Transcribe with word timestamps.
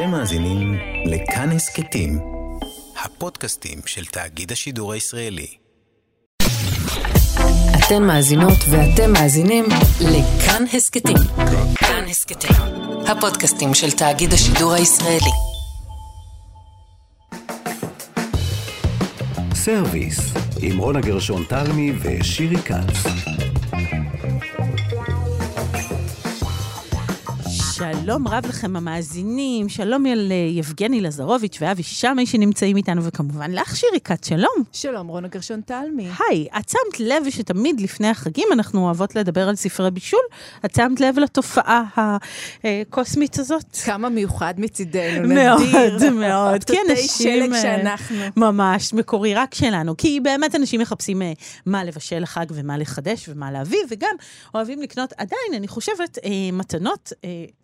אתם 0.00 0.10
מאזינים 0.10 0.78
לכאן 1.06 1.50
הסכתים, 1.52 2.18
הפודקאסטים 3.04 3.78
של 3.86 4.04
תאגיד 4.04 4.52
השידור 4.52 4.92
הישראלי. 4.92 5.46
אתן 7.78 8.02
מאזינות 8.02 8.58
ואתם 8.70 9.12
מאזינים 9.12 9.64
לכאן 10.00 10.64
הסכתים. 10.72 11.16
כאן 11.74 12.04
הסכתים, 12.10 12.56
הפודקאסטים 13.06 13.74
של 13.74 13.90
תאגיד 13.90 14.32
השידור 14.32 14.72
הישראלי. 14.72 15.30
סרוויס, 19.54 20.18
עם 20.62 20.78
רונה 20.78 21.00
גרשון 21.00 21.44
תלמי 21.48 21.92
ושירי 22.02 22.56
כץ. 22.56 23.39
שלום 27.80 28.28
רב 28.28 28.46
לכם 28.46 28.76
המאזינים, 28.76 29.68
שלום 29.68 30.04
ליבגני 30.06 31.00
לזרוביץ' 31.00 31.58
ואבי 31.60 31.82
שמי 31.82 32.26
שנמצאים 32.26 32.76
איתנו, 32.76 33.04
וכמובן 33.04 33.50
לך 33.50 33.76
שירי 33.76 34.00
כץ, 34.00 34.28
שלום. 34.28 34.54
שלום, 34.72 35.06
רונה 35.06 35.28
גרשון 35.28 35.60
תלמי. 35.60 36.08
היי, 36.18 36.46
את 36.58 36.68
שמת 36.68 37.00
לב 37.00 37.30
שתמיד 37.30 37.80
לפני 37.80 38.08
החגים 38.08 38.48
אנחנו 38.52 38.84
אוהבות 38.84 39.16
לדבר 39.16 39.48
על 39.48 39.56
ספרי 39.56 39.90
בישול? 39.90 40.20
את 40.64 40.74
שמת 40.74 41.00
לב 41.00 41.18
לתופעה 41.18 41.84
הקוסמית 42.64 43.38
הזאת? 43.38 43.76
כמה 43.84 44.08
מיוחד 44.08 44.54
מצידנו, 44.58 45.26
נדיר. 45.26 45.54
מאוד, 45.54 46.10
מאוד. 46.12 46.64
כי 46.70 46.76
אנשים... 46.90 47.48
שלג 47.48 47.62
שאנחנו. 47.62 48.16
ממש, 48.36 48.92
מקורי 48.92 49.34
רק 49.34 49.54
שלנו. 49.54 49.96
כי 49.96 50.20
באמת 50.20 50.54
אנשים 50.54 50.80
מחפשים 50.80 51.22
אה, 51.22 51.32
מה 51.66 51.84
לבשל 51.84 52.18
לחג 52.18 52.46
ומה 52.50 52.78
לחדש 52.78 53.28
ומה 53.28 53.52
להביא, 53.52 53.80
וגם 53.90 54.14
אוהבים 54.54 54.82
לקנות 54.82 55.12
עדיין, 55.16 55.54
אני 55.54 55.68
חושבת, 55.68 56.18
אה, 56.24 56.30
מתנות. 56.52 57.12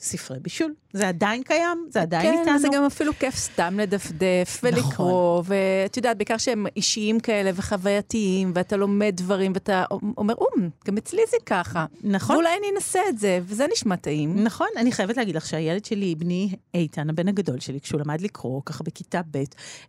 ספרי 0.06 0.38
בישול. 0.41 0.74
זה 0.92 1.09
עדיין 1.09 1.42
קיים, 1.42 1.87
זה 1.91 2.02
עדיין 2.02 2.33
כן, 2.33 2.38
איתנו. 2.38 2.52
כן, 2.52 2.59
זה 2.59 2.69
גם 2.73 2.84
אפילו 2.84 3.12
כיף 3.19 3.37
סתם 3.37 3.78
לדפדף 3.80 4.60
ולקרוא, 4.62 5.41
נכון. 5.41 5.56
ואת 5.84 5.97
יודעת, 5.97 6.17
בעיקר 6.17 6.39
שהם 6.39 6.67
אישיים 6.77 7.20
כאלה 7.20 7.50
וחווייתיים, 7.55 8.53
ואתה 8.55 8.77
לומד 8.77 9.12
דברים, 9.16 9.53
ואתה 9.55 9.84
אומר, 10.19 10.34
אום, 10.34 10.70
גם 10.86 10.97
אצלי 10.97 11.22
זה 11.31 11.36
ככה. 11.47 11.86
נכון. 12.03 12.36
ואולי 12.36 12.50
אני 12.58 12.66
אנסה 12.77 13.00
את 13.08 13.19
זה, 13.19 13.41
וזה 13.47 13.66
נשמע 13.72 13.97
טעים. 13.97 14.44
נכון, 14.44 14.66
אני 14.77 14.92
חייבת 14.92 15.16
להגיד 15.16 15.36
לך 15.36 15.47
שהילד 15.47 15.84
שלי, 15.84 16.14
בני 16.14 16.48
איתן, 16.75 17.11
הבן 17.11 17.28
הגדול 17.28 17.61
שלי, 17.61 17.81
כשהוא 17.81 18.00
למד 18.00 18.20
לקרוא, 18.20 18.62
ככה 18.66 18.84
בכיתה 18.84 19.20
ב', 19.31 19.42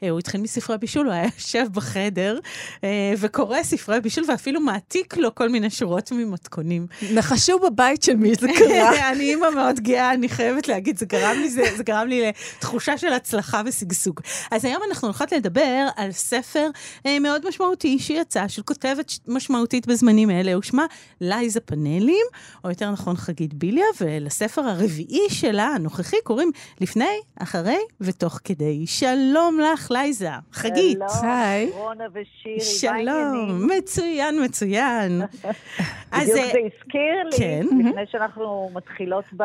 אה, 0.04 0.10
הוא 0.10 0.20
התחיל 0.20 0.42
מספרי 0.42 0.78
בישול, 0.78 1.06
הוא 1.06 1.14
היה 1.14 1.26
יושב 1.36 1.66
בחדר 1.74 2.40
אה, 2.84 3.14
וקורא 3.18 3.64
ספרי 3.64 4.02
בישול, 4.02 4.24
ואפילו 4.28 4.62
מעתיק 4.62 5.18
לו 5.18 5.36
כל 5.36 5.50
מיני 5.50 5.70
שורות 5.70 6.12
ממתכונים. 6.12 6.88
נחשו 7.14 7.60
בבית 7.60 8.04
של 8.04 8.16
מי 8.16 8.36
זה 8.36 8.48
קרה. 8.58 9.10
אני 9.12 9.24
אימא 9.24 9.50
מאוד 9.56 9.80
גאה, 9.80 10.07
אני 10.14 10.30
חייבת 10.30 10.68
להגיד, 10.68 10.98
זה 10.98 11.06
גרם 11.06 11.38
לי, 11.38 11.50
זה, 11.50 11.64
זה 11.78 11.84
גרם 11.84 12.08
לי 12.08 12.32
לתחושה 12.58 12.98
של 12.98 13.14
הצלחה 13.14 13.62
ושגשוג. 13.66 14.20
אז 14.52 14.66
היום 14.66 14.82
אנחנו 14.90 15.08
הולכות 15.08 15.32
לדבר 15.32 15.88
על 15.96 16.12
ספר 16.12 16.68
אה, 17.06 17.20
מאוד 17.20 17.48
משמעותי 17.48 18.00
שיצא, 18.00 18.48
של 18.48 18.62
כותבת 18.62 19.12
משמעותית 19.28 19.88
בזמנים 19.88 20.30
אלה, 20.30 20.54
הוא 20.54 20.64
שמה 20.64 20.86
לייזה 21.22 21.60
פאנלים, 21.60 22.26
או 22.64 22.70
יותר 22.70 22.92
נכון 22.92 23.16
חגית 23.16 23.54
ביליה, 23.54 23.86
ולספר 24.02 24.62
הרביעי 24.62 25.30
שלה, 25.30 25.66
הנוכחי, 25.66 26.18
קוראים 26.24 26.52
לפני, 26.82 27.20
אחרי 27.40 27.80
ותוך 28.02 28.40
כדי. 28.44 28.88
שלום 28.88 29.60
לך, 29.60 29.92
לייזה. 29.92 30.30
חגית. 30.52 30.98
שלום, 31.20 31.32
היי. 31.32 31.70
רונה 31.74 32.04
ושירי, 32.14 32.60
שלום, 32.60 33.70
מצוין, 33.78 34.44
מצוין. 34.44 35.22
בדיוק 35.22 35.58
אה, 36.14 36.26
זה 36.26 36.42
הזכיר 36.42 37.24
לי, 37.32 37.38
כן. 37.38 37.66
לפני 37.80 38.02
שאנחנו 38.12 38.70
מתחילות 38.74 39.26
ב... 39.38 39.44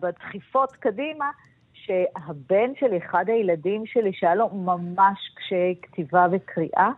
בדחיפות 0.00 0.72
קדימה, 0.72 1.30
שהבן 1.72 2.74
שלי, 2.80 2.98
אחד 2.98 3.24
הילדים 3.28 3.86
שלי, 3.86 4.12
שהיה 4.12 4.34
לו 4.34 4.48
ממש 4.48 5.18
קשיי 5.34 5.74
כתיבה 5.82 6.26
וקריאה, 6.32 6.90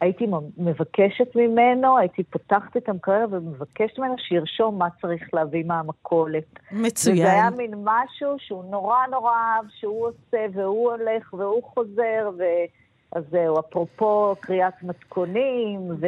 הייתי 0.00 0.26
מבקשת 0.58 1.36
ממנו, 1.36 1.98
הייתי 1.98 2.22
פותחת 2.22 2.76
את 2.76 2.88
המקרר 2.88 3.26
ומבקשת 3.30 3.98
ממנו 3.98 4.14
שירשום 4.18 4.78
מה 4.78 4.88
צריך 5.00 5.34
להביא 5.34 5.64
מהמכולת. 5.64 6.44
מצוין. 6.72 7.16
וזה 7.16 7.32
היה 7.32 7.50
מין 7.50 7.74
משהו 7.84 8.34
שהוא 8.38 8.64
נורא 8.64 9.06
נורא 9.10 9.32
אהב, 9.32 9.64
שהוא 9.80 10.06
עושה 10.06 10.46
והוא 10.52 10.90
הולך 10.90 11.34
והוא 11.34 11.62
חוזר, 11.62 12.30
ו... 12.38 12.42
אז 13.12 13.24
זהו, 13.30 13.58
אפרופו 13.58 14.34
קריאת 14.40 14.82
מתכונים, 14.82 15.80
ו... 16.00 16.06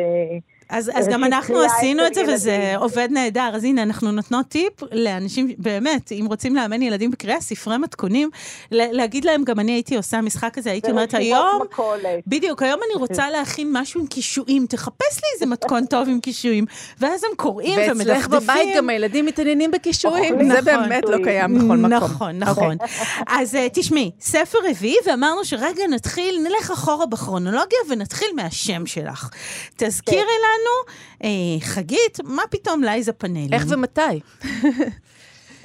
אז, 0.70 0.90
אז 0.94 1.08
גם 1.08 1.24
אנחנו 1.24 1.60
עשינו 1.62 2.06
את 2.06 2.14
זה, 2.14 2.22
וזה 2.28 2.74
עובד 2.76 3.08
נהדר. 3.10 3.50
אז 3.54 3.64
הנה, 3.64 3.82
אנחנו 3.82 4.12
נותנות 4.12 4.46
טיפ 4.48 4.72
לאנשים, 4.92 5.48
באמת, 5.58 6.12
אם 6.12 6.26
רוצים 6.28 6.56
לאמן 6.56 6.82
ילדים 6.82 7.10
בקריאה, 7.10 7.40
ספרי 7.40 7.78
מתכונים, 7.78 8.30
להגיד 8.70 9.24
להם, 9.24 9.44
גם 9.44 9.60
אני 9.60 9.72
הייתי 9.72 9.96
עושה 9.96 10.20
משחק 10.20 10.54
כזה, 10.54 10.70
הייתי 10.70 10.90
אומרת, 10.90 11.14
היום... 11.14 11.62
מכולת. 11.70 12.02
בדיוק, 12.26 12.62
היום 12.62 12.80
אני 12.90 13.00
רוצה 13.00 13.30
להכין 13.34 13.68
משהו 13.72 14.00
עם 14.00 14.06
קישואים, 14.06 14.66
תחפש 14.66 15.16
לי 15.16 15.28
איזה 15.34 15.46
מתכון 15.46 15.86
טוב 15.86 16.08
עם 16.08 16.20
קישואים. 16.20 16.64
ואז 17.00 17.24
הם 17.24 17.30
קוראים 17.36 17.78
ומדפדפים. 17.78 18.08
ואצלך 18.08 18.28
בבית 18.28 18.76
גם 18.76 18.90
הילדים 18.90 19.26
מתעניינים 19.26 19.70
בקישואים, 19.70 20.50
זה 20.52 20.62
באמת 20.62 21.04
לא 21.08 21.16
קיים 21.24 21.54
בכל 21.54 21.76
מקום. 21.76 21.86
נכון, 21.86 22.38
נכון. 22.38 22.76
אז 23.38 23.54
אה, 23.54 23.66
תשמעי, 23.72 24.10
ספר 24.20 24.58
רביעי, 24.70 24.96
ואמרנו 25.06 25.44
שרגע 25.44 25.86
נתחיל, 25.90 26.38
נלך 26.42 26.70
אחורה 26.70 27.06
בכרונולוגיה 27.06 27.78
ונתחיל 27.88 28.28
מהשם 28.36 28.86
שלך. 28.86 29.28
תזכירי 29.76 30.20
לנו. 30.20 30.55
לנו, 30.56 30.96
אה, 31.24 31.60
חגית, 31.60 32.18
מה 32.24 32.42
פתאום 32.50 32.84
לייזה 32.84 33.12
פאנלים? 33.12 33.52
איך 33.52 33.64
ומתי? 33.68 34.00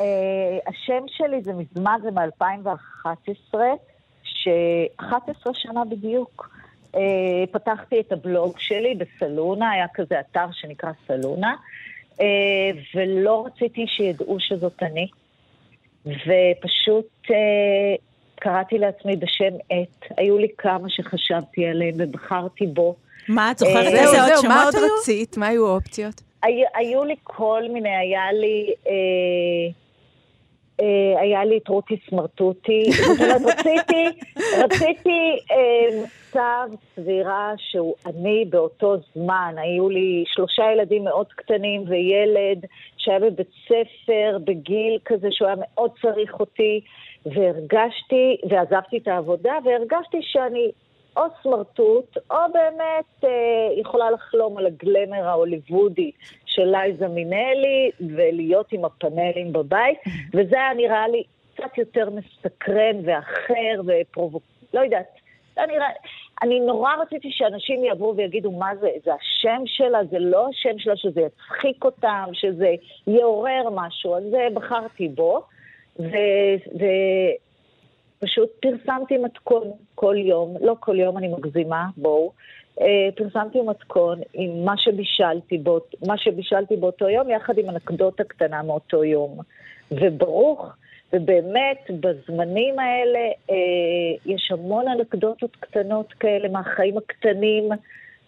אה, 0.01 0.57
השם 0.67 1.03
שלי 1.07 1.41
זה 1.41 1.51
מזמן, 1.53 1.99
זה 2.03 2.11
מ-2011, 2.11 3.55
ש-11 4.23 5.49
שנה 5.53 5.85
בדיוק. 5.85 6.49
אה, 6.95 7.43
פתחתי 7.51 7.99
את 7.99 8.11
הבלוג 8.11 8.59
שלי 8.59 8.95
בסלונה, 8.95 9.71
היה 9.71 9.85
כזה 9.93 10.19
אתר 10.19 10.45
שנקרא 10.51 10.91
סלונה, 11.07 11.55
אה, 12.21 12.25
ולא 12.95 13.45
רציתי 13.45 13.85
שידעו 13.87 14.37
שזאת 14.39 14.83
אני. 14.83 15.07
ופשוט 16.05 17.09
אה, 17.31 17.95
קראתי 18.35 18.77
לעצמי 18.77 19.15
בשם 19.15 19.53
עט. 19.69 20.11
היו 20.17 20.37
לי 20.37 20.47
כמה 20.57 20.89
שחשבתי 20.89 21.65
עליהם 21.65 21.95
ובחרתי 21.97 22.67
בו. 22.67 22.95
מה, 23.29 23.51
את 23.51 23.57
זוכרת 23.57 23.85
איזה 23.85 24.23
עוד 24.23 24.31
שמות 24.41 24.43
היו? 24.43 24.49
מה 24.49 24.63
עוד 24.63 24.75
רצית? 24.75 25.37
מה 25.37 25.47
היו 25.47 25.67
האופציות? 25.67 26.21
היו 26.73 27.03
לי 27.03 27.15
כל 27.23 27.63
מיני, 27.69 27.95
היה 27.95 28.31
לי... 28.31 28.73
אה, 28.87 29.81
אה, 30.81 31.21
היה 31.21 31.45
לי 31.45 31.57
את 31.57 31.67
רותי 31.67 31.97
סמרטוטי, 32.09 32.83
רציתי, 33.45 34.05
רציתי 34.57 35.37
אה, 35.51 36.03
מצב 36.31 36.69
סבירה 36.95 37.53
שהוא 37.57 37.95
אני 38.05 38.45
באותו 38.49 38.95
זמן. 39.15 39.55
היו 39.57 39.89
לי 39.89 40.23
שלושה 40.27 40.63
ילדים 40.73 41.03
מאוד 41.03 41.27
קטנים 41.35 41.83
וילד 41.87 42.65
שהיה 42.97 43.19
בבית 43.19 43.49
ספר 43.65 44.37
בגיל 44.43 44.99
כזה 45.05 45.27
שהוא 45.31 45.47
היה 45.47 45.57
מאוד 45.59 45.91
צריך 46.01 46.39
אותי, 46.39 46.81
והרגשתי, 47.25 48.37
ועזבתי 48.49 48.97
את 48.97 49.07
העבודה, 49.07 49.53
והרגשתי 49.65 50.17
שאני 50.21 50.71
או 51.17 51.23
סמרטוט, 51.43 52.17
או 52.31 52.35
באמת 52.53 53.23
אה, 53.23 53.29
יכולה 53.77 54.11
לחלום 54.11 54.57
על 54.57 54.65
הגלמר 54.65 55.27
ההוליוודי 55.27 56.11
של 56.45 56.65
לייזה 56.65 57.07
מינלי, 57.07 57.91
ולהיות 57.99 58.73
עם 58.73 58.85
הפאנלים 58.85 59.53
בבית, 59.53 59.97
וזה 60.33 60.55
היה 60.55 60.73
נראה 60.73 61.07
לי 61.07 61.23
קצת 61.53 61.77
יותר 61.77 62.09
מסקרן 62.09 62.95
ואחר 63.03 63.81
ופרובוק... 63.87 64.43
לא 64.73 64.79
יודעת. 64.79 65.07
לא 65.57 65.65
נראה... 65.65 65.87
אני 66.43 66.59
נורא 66.59 66.91
רציתי 67.01 67.31
שאנשים 67.31 67.85
יבואו 67.85 68.15
ויגידו 68.15 68.51
מה 68.51 68.75
זה, 68.79 68.89
זה 69.05 69.11
השם 69.13 69.61
שלה, 69.65 69.99
זה 70.11 70.19
לא 70.19 70.47
השם 70.47 70.79
שלה, 70.79 70.95
שזה 70.95 71.21
יצחיק 71.21 71.85
אותם, 71.85 72.23
שזה 72.33 72.69
יעורר 73.07 73.69
משהו, 73.71 74.15
אז 74.15 74.23
בחרתי 74.53 75.07
בו. 75.07 75.41
ו... 75.99 76.15
ו... 76.79 76.85
פשוט 78.21 78.49
פרסמתי 78.59 79.17
מתכון 79.17 79.71
כל 79.95 80.15
יום, 80.17 80.57
לא 80.61 80.75
כל 80.79 80.99
יום, 80.99 81.17
אני 81.17 81.27
מגזימה, 81.27 81.85
בואו. 81.97 82.31
אה, 82.81 83.09
פרסמתי 83.15 83.61
מתכון 83.61 84.19
עם 84.33 84.65
מה 84.65 84.77
שבישלתי, 84.77 85.57
באות, 85.57 85.95
מה 86.07 86.17
שבישלתי 86.17 86.75
באותו 86.77 87.09
יום, 87.09 87.29
יחד 87.29 87.57
עם 87.57 87.69
אנקדוטה 87.69 88.23
קטנה 88.23 88.63
מאותו 88.63 89.03
יום. 89.03 89.39
וברוך, 89.91 90.65
ובאמת, 91.13 91.91
בזמנים 91.99 92.79
האלה 92.79 93.19
אה, 93.49 93.55
יש 94.25 94.51
המון 94.51 94.87
אנקדוטות 94.87 95.55
קטנות 95.59 96.13
כאלה 96.13 96.49
מהחיים 96.49 96.97
הקטנים, 96.97 97.69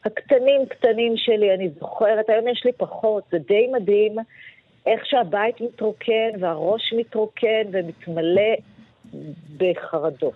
הקטנים 0.06 0.66
קטנים 0.66 1.14
שלי, 1.18 1.54
אני 1.54 1.70
זוכרת, 1.80 2.30
היום 2.30 2.48
יש 2.48 2.62
לי 2.66 2.72
פחות, 2.74 3.24
זה 3.32 3.38
די 3.38 3.68
מדהים 3.68 4.16
איך 4.86 5.06
שהבית 5.06 5.62
מתרוקן 5.62 6.30
והראש 6.40 6.94
מתרוקן 6.98 7.64
ומתמלא 7.72 8.54
בחרדות. 9.58 10.34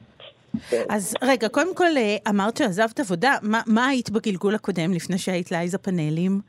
אז 0.90 1.16
רגע, 1.22 1.50
קודם 1.50 1.76
כל 1.76 1.98
אה, 1.98 2.16
אמרת 2.30 2.58
שעזבת 2.58 3.00
עבודה, 3.00 3.34
מה, 3.42 3.62
מה 3.68 3.88
היית 3.88 4.10
בגלגול 4.10 4.56
הקודם 4.56 4.94
לפני 4.94 5.18
שהיית 5.18 5.52
לאייזה 5.52 5.78
פאנלים? 5.78 6.42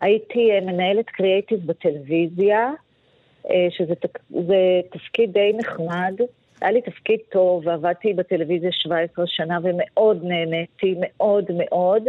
הייתי 0.00 0.50
אה, 0.50 0.60
מנהלת 0.60 1.06
קריאייטיב 1.06 1.66
בטלוויזיה, 1.66 2.70
אה, 3.50 3.66
שזה 3.70 3.94
תפקיד 4.90 5.32
די 5.32 5.52
נחמד. 5.56 6.14
היה 6.60 6.70
לי 6.70 6.82
תפקיד 6.82 7.20
טוב, 7.28 7.66
ועבדתי 7.66 8.12
בטלוויזיה 8.12 8.72
17 8.72 9.24
שנה 9.26 9.58
ומאוד 9.62 10.24
נהניתי, 10.24 10.94
מאוד 11.00 11.44
מאוד. 11.58 12.02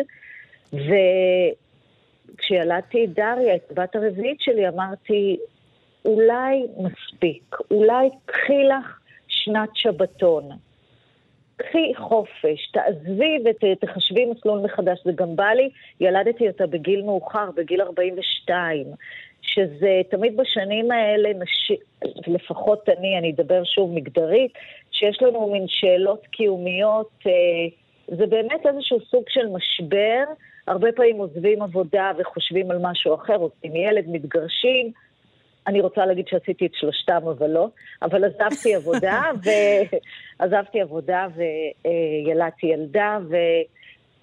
וכשילדתי 2.33 3.05
את 3.05 3.13
דריה, 3.13 3.55
את 3.55 3.71
הבת 3.71 3.95
הרביעית 3.95 4.41
שלי, 4.41 4.67
אמרתי, 4.67 5.37
אולי 6.05 6.63
מספיק, 6.77 7.55
אולי 7.71 8.09
קחי 8.25 8.63
לך 8.63 8.99
שנת 9.47 9.69
שבתון. 9.73 10.49
קחי 11.55 11.95
חופש, 11.95 12.71
תעזבי 12.73 13.37
ותחשבי 13.45 14.25
מסלול 14.25 14.59
מחדש. 14.59 14.99
זה 15.05 15.11
גם 15.15 15.35
בא 15.35 15.49
לי, 15.49 15.69
ילדתי 15.99 16.47
אותה 16.47 16.67
בגיל 16.67 17.01
מאוחר, 17.01 17.49
בגיל 17.55 17.81
42, 17.81 18.87
שזה 19.41 20.01
תמיד 20.09 20.37
בשנים 20.37 20.91
האלה, 20.91 21.29
נש... 21.33 21.71
לפחות 22.27 22.89
אני, 22.89 23.17
אני 23.17 23.31
אדבר 23.31 23.63
שוב 23.63 23.93
מגדרית, 23.93 24.51
שיש 24.91 25.21
לנו 25.21 25.51
מין 25.51 25.65
שאלות 25.67 26.27
קיומיות, 26.31 27.09
אה, 27.27 27.31
זה 28.17 28.25
באמת 28.25 28.65
איזשהו 28.65 28.99
סוג 28.99 29.23
של 29.29 29.47
משבר. 29.47 30.23
הרבה 30.67 30.91
פעמים 30.91 31.17
עוזבים 31.17 31.61
עבודה 31.61 32.11
וחושבים 32.17 32.71
על 32.71 32.77
משהו 32.81 33.15
אחר, 33.15 33.35
עושים 33.35 33.75
ילד, 33.75 34.05
מתגרשים. 34.07 34.91
אני 35.67 35.81
רוצה 35.81 36.05
להגיד 36.05 36.27
שעשיתי 36.27 36.65
את 36.65 36.71
שלושתם, 36.73 37.27
אבל 37.27 37.49
לא. 37.49 37.67
אבל 38.01 38.23
עזבתי 38.23 38.75
עבודה, 38.75 39.21
ועזבתי 40.39 40.81
עבודה 40.81 41.27
וילדתי 41.35 42.67
ילדה, 42.67 43.17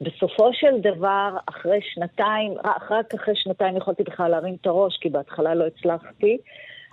ובסופו 0.00 0.50
של 0.52 0.81
דבר, 0.81 1.37
אחרי 1.46 1.79
שנתיים, 1.82 2.55
רק 2.91 3.14
אחרי 3.14 3.35
שנתיים 3.37 3.76
יכולתי 3.76 4.02
בכלל 4.02 4.31
להרים 4.31 4.56
את 4.61 4.67
הראש, 4.67 4.96
כי 5.00 5.08
בהתחלה 5.08 5.55
לא 5.55 5.64
הצלחתי, 5.67 6.38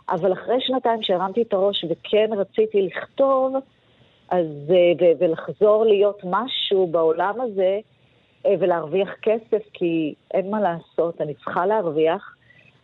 אבל 0.09 0.33
אחרי 0.33 0.57
שנתיים 0.59 1.03
שהרמתי 1.03 1.42
את 1.42 1.53
הראש 1.53 1.86
וכן 1.89 2.30
רציתי 2.38 2.81
לכתוב, 2.81 3.56
אז, 4.30 4.45
ו- 4.68 5.12
ולחזור 5.19 5.86
להיות 5.86 6.21
משהו 6.24 6.88
בעולם 6.88 7.42
הזה, 7.42 7.80
ולהרוויח 8.59 9.09
כסף, 9.21 9.63
כי 9.74 10.13
אין 10.33 10.50
מה 10.50 10.62
לעשות, 10.62 11.21
אני 11.21 11.33
צריכה 11.33 11.65
להרוויח. 11.65 12.36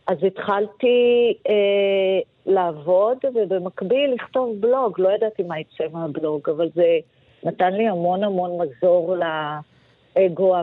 אז 0.08 0.18
התחלתי 0.24 1.34
אה, 1.50 2.20
לעבוד, 2.46 3.18
ובמקביל 3.36 4.14
לכתוב 4.14 4.56
בלוג. 4.60 5.00
לא 5.00 5.10
ידעתי 5.10 5.44
מה 5.44 5.60
יצא 5.60 5.84
מהבלוג, 5.92 6.50
אבל 6.50 6.70
זה 6.76 6.98
נתן 7.44 7.74
לי 7.74 7.88
המון 7.88 8.24
המון 8.24 8.52
מזור 8.62 9.16
לאגו 10.16 10.56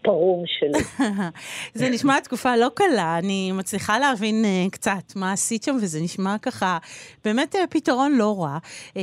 הפרום 0.00 0.44
שלי. 0.46 0.84
זה 1.74 1.88
נשמע 1.88 2.20
תקופה 2.20 2.56
לא 2.56 2.70
קלה, 2.74 3.18
אני 3.18 3.52
מצליחה 3.52 3.98
להבין 3.98 4.44
uh, 4.44 4.70
קצת 4.70 5.16
מה 5.16 5.32
עשית 5.32 5.62
שם, 5.62 5.76
וזה 5.82 6.00
נשמע 6.00 6.36
ככה 6.42 6.78
באמת 7.24 7.54
uh, 7.54 7.58
פתרון 7.70 8.12
לא 8.12 8.42
רע. 8.42 8.58
Uh, 8.88 8.96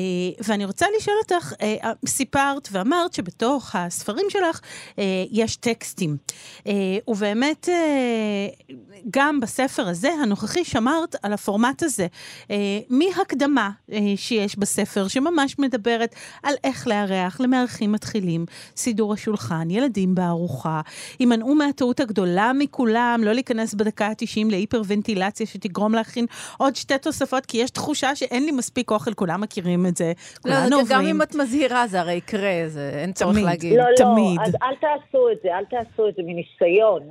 ואני 0.47 0.65
רוצה 0.65 0.85
לשאול 0.97 1.15
אותך, 1.23 1.53
uh, 1.53 1.87
סיפרת 2.05 2.67
ואמרת 2.71 3.13
שבתוך 3.13 3.75
הספרים 3.75 4.25
שלך 4.29 4.59
uh, 4.59 4.99
יש 5.31 5.55
טקסטים. 5.55 6.17
Uh, 6.59 6.69
ובאמת, 7.07 7.69
uh, 7.69 8.73
גם 9.09 9.39
בספר 9.39 9.87
הזה, 9.87 10.09
הנוכחי, 10.23 10.65
שמרת 10.65 11.15
על 11.23 11.33
הפורמט 11.33 11.83
הזה. 11.83 12.07
Uh, 12.43 12.51
מהקדמה 12.89 13.69
uh, 13.89 13.93
שיש 14.15 14.57
בספר, 14.57 15.07
שממש 15.07 15.59
מדברת 15.59 16.15
על 16.43 16.53
איך 16.63 16.87
לארח 16.87 17.39
למארחים 17.39 17.91
מתחילים, 17.91 18.45
סידור 18.75 19.13
השולחן, 19.13 19.69
ילדים 19.69 20.15
בארוחה. 20.15 20.81
יימנעו 21.19 21.55
מהטעות 21.55 21.99
הגדולה 21.99 22.51
מכולם, 22.53 23.21
לא 23.23 23.33
להיכנס 23.33 23.73
בדקה 23.73 24.07
ה-90 24.07 24.49
להיפרוונטילציה 24.49 25.45
שתגרום 25.45 25.93
להכין 25.93 26.25
עוד 26.57 26.75
שתי 26.75 26.97
תוספות, 26.97 27.45
כי 27.45 27.57
יש 27.57 27.69
תחושה 27.69 28.15
שאין 28.15 28.45
לי 28.45 28.51
מספיק 28.51 28.91
אוכל, 28.91 29.13
כולם 29.13 29.41
מכירים 29.41 29.85
את 29.85 29.97
זה, 29.97 30.13
כולנו 30.41 30.69
לא, 30.69 30.81
עוברים. 30.81 30.97
גם 30.99 31.07
אם 31.07 31.21
את 31.21 31.35
מזהירה 31.35 31.87
זה 31.87 31.99
הרי 31.99 32.13
יקרה, 32.13 32.63
זה 32.67 32.91
אין 32.93 33.13
צורך 33.13 33.33
תמיד. 33.33 33.45
להגיד. 33.45 33.77
לא, 33.77 33.83
לא, 33.89 33.95
תמיד. 33.95 34.39
אז 34.41 34.55
אל 34.63 34.75
תעשו 34.75 35.29
את 35.31 35.37
זה, 35.43 35.57
אל 35.57 35.65
תעשו 35.65 36.09
את 36.09 36.15
זה 36.15 36.21
מניסיון. 36.25 37.01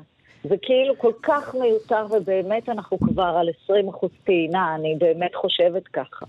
זה 0.48 0.54
כאילו 0.62 0.98
כל 0.98 1.12
כך 1.22 1.54
מיותר, 1.54 2.06
ובאמת 2.10 2.68
אנחנו 2.68 2.98
כבר 2.98 3.36
על 3.40 3.48
20 3.64 3.88
אחוז 3.88 4.10
טעינה, 4.24 4.74
אני 4.74 4.94
באמת 4.98 5.34
חושבת 5.34 5.88
ככה. 5.88 6.26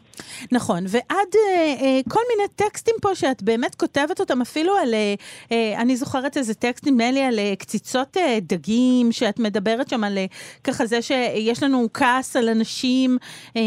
נכון, 0.52 0.84
ועד 0.88 1.36
אה, 1.36 1.76
אה, 1.82 2.00
כל 2.10 2.20
מיני 2.30 2.48
טקסטים 2.56 2.96
פה 3.02 3.16
שאת 3.16 3.44
באמת 3.44 3.76
כותבת 3.76 4.20
אותם, 4.20 4.42
אפילו 4.42 4.76
על, 4.76 4.94
אה, 4.94 5.16
אה, 5.52 5.82
אני 5.82 5.98
זוכרת 5.98 6.38
איזה 6.38 6.54
טקסט, 6.54 6.88
נדמה 6.88 7.12
לי 7.12 7.24
על 7.24 7.40
אה, 7.40 7.54
קציצות 7.60 8.18
אה, 8.18 8.38
דגים, 8.42 9.12
שאת 9.12 9.40
מדברת 9.40 9.90
שם 9.90 10.04
על 10.04 10.18
אה, 10.18 10.26
ככה 10.64 10.86
זה 10.86 11.02
שיש 11.02 11.64
לנו 11.64 11.88
כעס 11.94 12.36
על 12.36 12.50
אנשים, 12.50 13.18
אה, 13.56 13.62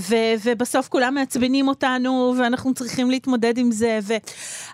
ו, 0.00 0.16
ובסוף 0.44 0.88
כולם 0.88 1.14
מעצבנים 1.14 1.68
אותנו, 1.68 2.34
ואנחנו 2.38 2.74
צריכים 2.74 3.10
להתמודד 3.10 3.58
עם 3.58 3.72
זה. 3.72 3.98
ו... 4.02 4.14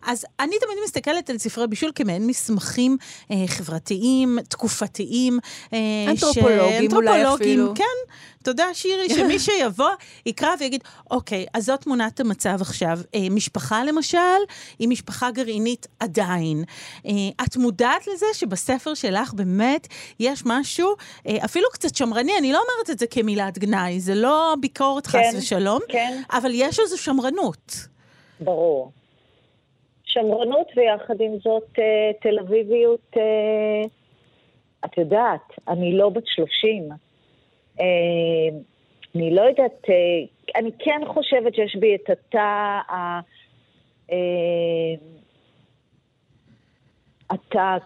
אז 0.06 0.26
אני 0.40 0.56
תמיד 0.60 0.76
מסתכלת 0.84 1.30
על 1.30 1.38
ספרי 1.38 1.66
בישול 1.66 1.90
כמעין 1.94 2.26
מסמכים 2.26 2.96
אה, 3.30 3.36
חברתיים, 3.46 4.38
תקופתיים. 4.48 5.38
אה, 5.72 5.78
אנתרופולוגיים 6.08 6.92
אולי 6.92 7.10
אנתרופולוגיים, 7.10 7.34
אפילו. 7.34 7.74
כן. 7.74 8.14
תודה, 8.42 8.64
שירי, 8.72 9.08
שמי 9.08 9.38
שיבוא, 9.44 9.90
יקרא 10.26 10.48
ויגיד, 10.60 10.80
אוקיי, 11.10 11.39
אז 11.54 11.64
זאת 11.64 11.80
תמונת 11.80 12.20
המצב 12.20 12.58
עכשיו. 12.60 12.98
אה, 13.14 13.20
משפחה, 13.30 13.84
למשל, 13.84 14.40
היא 14.78 14.88
משפחה 14.88 15.30
גרעינית 15.30 15.86
עדיין. 16.00 16.64
אה, 17.06 17.12
את 17.46 17.56
מודעת 17.56 18.06
לזה 18.06 18.26
שבספר 18.32 18.94
שלך 18.94 19.34
באמת 19.34 19.86
יש 20.20 20.42
משהו, 20.46 20.88
אה, 21.26 21.36
אפילו 21.44 21.66
קצת 21.72 21.96
שמרני, 21.96 22.32
אני 22.38 22.52
לא 22.52 22.58
אומרת 22.58 22.90
את 22.90 22.98
זה 22.98 23.06
כמילת 23.06 23.58
גנאי, 23.58 24.00
זה 24.00 24.14
לא 24.14 24.54
ביקורת 24.60 25.06
חס 25.06 25.14
כן, 25.14 25.38
ושלום, 25.38 25.80
כן. 25.88 26.22
אבל 26.32 26.50
יש 26.54 26.80
איזו 26.80 26.98
שמרנות. 26.98 27.74
ברור. 28.40 28.92
שמרנות 30.04 30.66
ויחד 30.76 31.20
עם 31.20 31.38
זאת 31.38 31.78
אה, 31.78 32.10
תל 32.22 32.38
אביביות, 32.38 33.16
אה, 33.16 33.88
את 34.84 34.98
יודעת, 34.98 35.52
אני 35.68 35.92
לא 35.96 36.08
בת 36.08 36.26
30. 36.26 36.88
אה, 37.80 37.86
אני 39.14 39.34
לא 39.34 39.42
יודעת, 39.42 39.84
אה, 39.88 39.94
אני 40.56 40.70
כן 40.78 41.00
חושבת 41.06 41.54
שיש 41.54 41.76
בי 41.76 41.94
את 41.94 42.10
התא 42.10 42.38
ה... 42.92 43.20
אה, 44.12 44.94
התא 47.30 47.76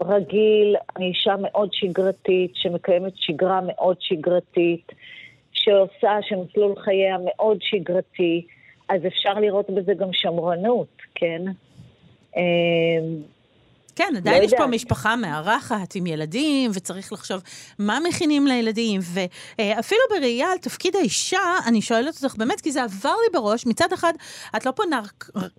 הרגיל, 0.00 0.76
אני 0.96 1.06
אישה 1.06 1.34
מאוד 1.42 1.68
שגרתית, 1.72 2.50
שמקיימת 2.54 3.12
שגרה 3.16 3.60
מאוד 3.66 3.96
שגרתית, 4.00 4.92
שעושה, 5.52 6.18
שמסלול 6.22 6.76
חייה 6.76 7.16
מאוד 7.24 7.58
שגרתי, 7.60 8.46
אז 8.88 9.06
אפשר 9.06 9.34
לראות 9.34 9.70
בזה 9.70 9.94
גם 9.94 10.08
שמרנות, 10.12 10.96
כן? 11.14 11.42
כן, 13.98 14.16
עדיין 14.16 14.42
יש 14.42 14.50
פה 14.50 14.56
יודעת. 14.56 14.74
משפחה 14.74 15.16
מארחת 15.16 15.94
עם 15.94 16.06
ילדים, 16.06 16.70
וצריך 16.74 17.12
לחשוב 17.12 17.42
מה 17.78 17.98
מכינים 18.08 18.46
לילדים, 18.46 19.00
ואפילו 19.02 20.00
בראייה 20.10 20.52
על 20.52 20.58
תפקיד 20.58 20.96
האישה, 20.96 21.38
אני 21.66 21.82
שואלת 21.82 22.24
אותך 22.24 22.36
באמת, 22.36 22.60
כי 22.60 22.72
זה 22.72 22.82
עבר 22.82 23.14
לי 23.24 23.40
בראש, 23.40 23.66
מצד 23.66 23.92
אחד, 23.92 24.12
את 24.56 24.66
לא 24.66 24.70
פונה 24.70 25.00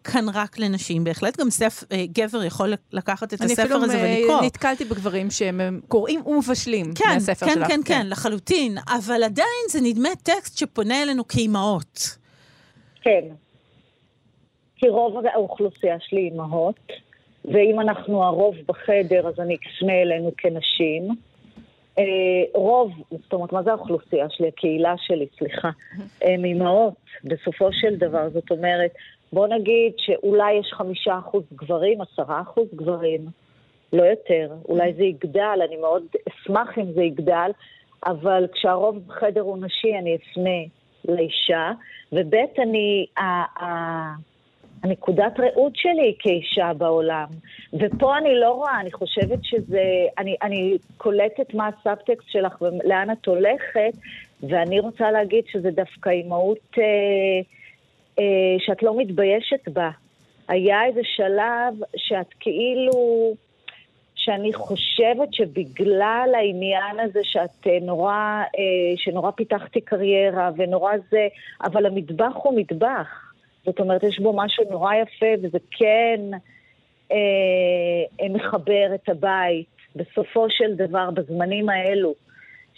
כאן 0.04 0.26
רק 0.34 0.60
לנשים, 0.60 1.04
בהחלט 1.04 1.40
גם 1.40 1.50
סף, 1.50 1.84
אה, 1.92 2.06
גבר 2.14 2.44
יכול 2.44 2.74
לקחת 2.92 3.34
את 3.34 3.42
אני 3.42 3.52
הספר 3.52 3.64
אפילו 3.64 3.84
הזה 3.84 3.98
אה, 3.98 4.18
ולקרוא. 4.20 4.42
נתקלתי 4.42 4.86
בגברים 4.86 5.32
שהם 5.32 5.80
קוראים 5.88 6.28
ומבשלים 6.28 6.86
כן, 6.96 7.06
מהספר 7.14 7.46
כן, 7.46 7.54
שלך. 7.54 7.68
כן, 7.68 7.82
כן, 7.86 8.08
לחלוטין, 8.10 8.78
אבל 8.98 9.24
עדיין 9.24 9.66
זה 9.70 9.80
נדמה 9.82 10.10
טקסט 10.24 10.58
שפונה 10.58 11.04
אלינו 11.04 11.28
כאימהות. 11.28 12.18
כן. 13.02 13.22
כי 14.76 14.90
רוב 14.90 15.26
האוכלוסייה 15.34 15.96
שלי 16.00 16.22
אימהות, 16.22 16.80
ואם 17.54 17.80
אנחנו 17.80 18.24
הרוב 18.24 18.56
בחדר, 18.68 19.28
אז 19.28 19.40
אני 19.40 19.56
אפנה 19.56 20.02
אלינו 20.02 20.32
כנשים. 20.38 21.08
אה, 22.00 22.04
רוב, 22.54 22.92
זאת 23.12 23.34
אומרת, 23.34 23.54
מה 23.54 23.64
זה 23.64 23.72
האוכלוסייה 23.72 24.30
שלי? 24.30 24.48
הקהילה 24.48 24.94
שלי, 24.98 25.28
סליחה. 25.38 25.70
הם 26.22 26.46
אימהות, 26.46 26.94
בסופו 27.24 27.74
של 27.74 27.96
דבר. 27.96 28.30
זאת 28.30 28.52
אומרת, 28.52 28.92
בוא 29.34 29.48
נגיד 29.48 29.94
שאולי 29.98 30.54
יש 30.54 30.72
חמישה 30.74 31.20
אחוז 31.20 31.44
גברים, 31.54 32.02
עשרה 32.02 32.42
אחוז 32.42 32.68
גברים, 32.76 33.26
לא 33.94 34.04
יותר. 34.04 34.54
אולי 34.70 34.94
זה 34.94 35.04
יגדל, 35.04 35.60
אני 35.68 35.78
מאוד 35.78 36.04
אשמח 36.30 36.78
אם 36.78 36.92
זה 36.94 37.02
יגדל, 37.02 37.52
אבל 38.06 38.48
כשהרוב 38.54 39.08
בחדר 39.08 39.42
הוא 39.42 39.58
נשי, 39.58 39.98
אני 40.00 40.16
אפנה 40.16 40.60
לאישה, 41.08 41.72
וב' 42.12 42.36
אני, 42.60 43.06
הנקודת 44.84 45.40
ראות 45.40 45.76
שלי 45.76 46.16
כאישה 46.20 46.72
בעולם. 46.78 47.28
ופה 47.74 48.18
אני 48.18 48.40
לא 48.40 48.52
רואה, 48.52 48.80
אני 48.80 48.92
חושבת 48.92 49.40
שזה, 49.44 49.84
אני, 50.18 50.36
אני 50.42 50.78
קולטת 50.98 51.54
מה 51.54 51.68
הסאבטקסט 51.68 52.30
שלך 52.30 52.62
ולאן 52.62 53.08
את 53.12 53.26
הולכת, 53.26 53.94
ואני 54.44 54.80
רוצה 54.80 55.12
להגיד 55.12 55.44
שזה 55.48 55.72
דווקא 55.72 56.10
אימהות 56.10 56.78
אה, 56.78 56.84
אה, 58.20 58.56
שאת 58.60 58.84
לא 58.84 58.98
מתביישת 58.98 59.68
בה. 59.68 59.90
היה 60.48 60.86
איזה 60.86 61.02
שלב 61.04 61.74
שאת 61.96 62.34
כאילו, 62.40 63.34
שאני 64.16 64.54
חושבת 64.54 65.34
שבגלל 65.34 66.30
העניין 66.38 67.00
הזה 67.00 67.20
שאת 67.24 67.68
אה, 67.68 67.78
נורא, 67.82 68.14
אה, 68.58 68.98
שנורא 68.98 69.32
פיתחתי 69.32 69.82
קריירה 69.82 70.50
ונורא 70.58 70.94
זה, 71.12 71.28
אבל 71.64 71.86
המטבח 71.86 72.34
הוא 72.34 72.60
מטבח. 72.60 73.29
זאת 73.70 73.80
אומרת, 73.80 74.04
יש 74.04 74.20
בו 74.20 74.34
משהו 74.36 74.64
נורא 74.70 74.94
יפה, 74.96 75.26
וזה 75.44 75.58
כן 75.72 76.22
אה, 77.12 78.30
מחבר 78.30 78.92
את 78.96 79.10
הבית, 79.10 79.68
בסופו 79.96 80.46
של 80.50 80.76
דבר, 80.76 81.10
בזמנים 81.12 81.70
האלו. 81.70 82.14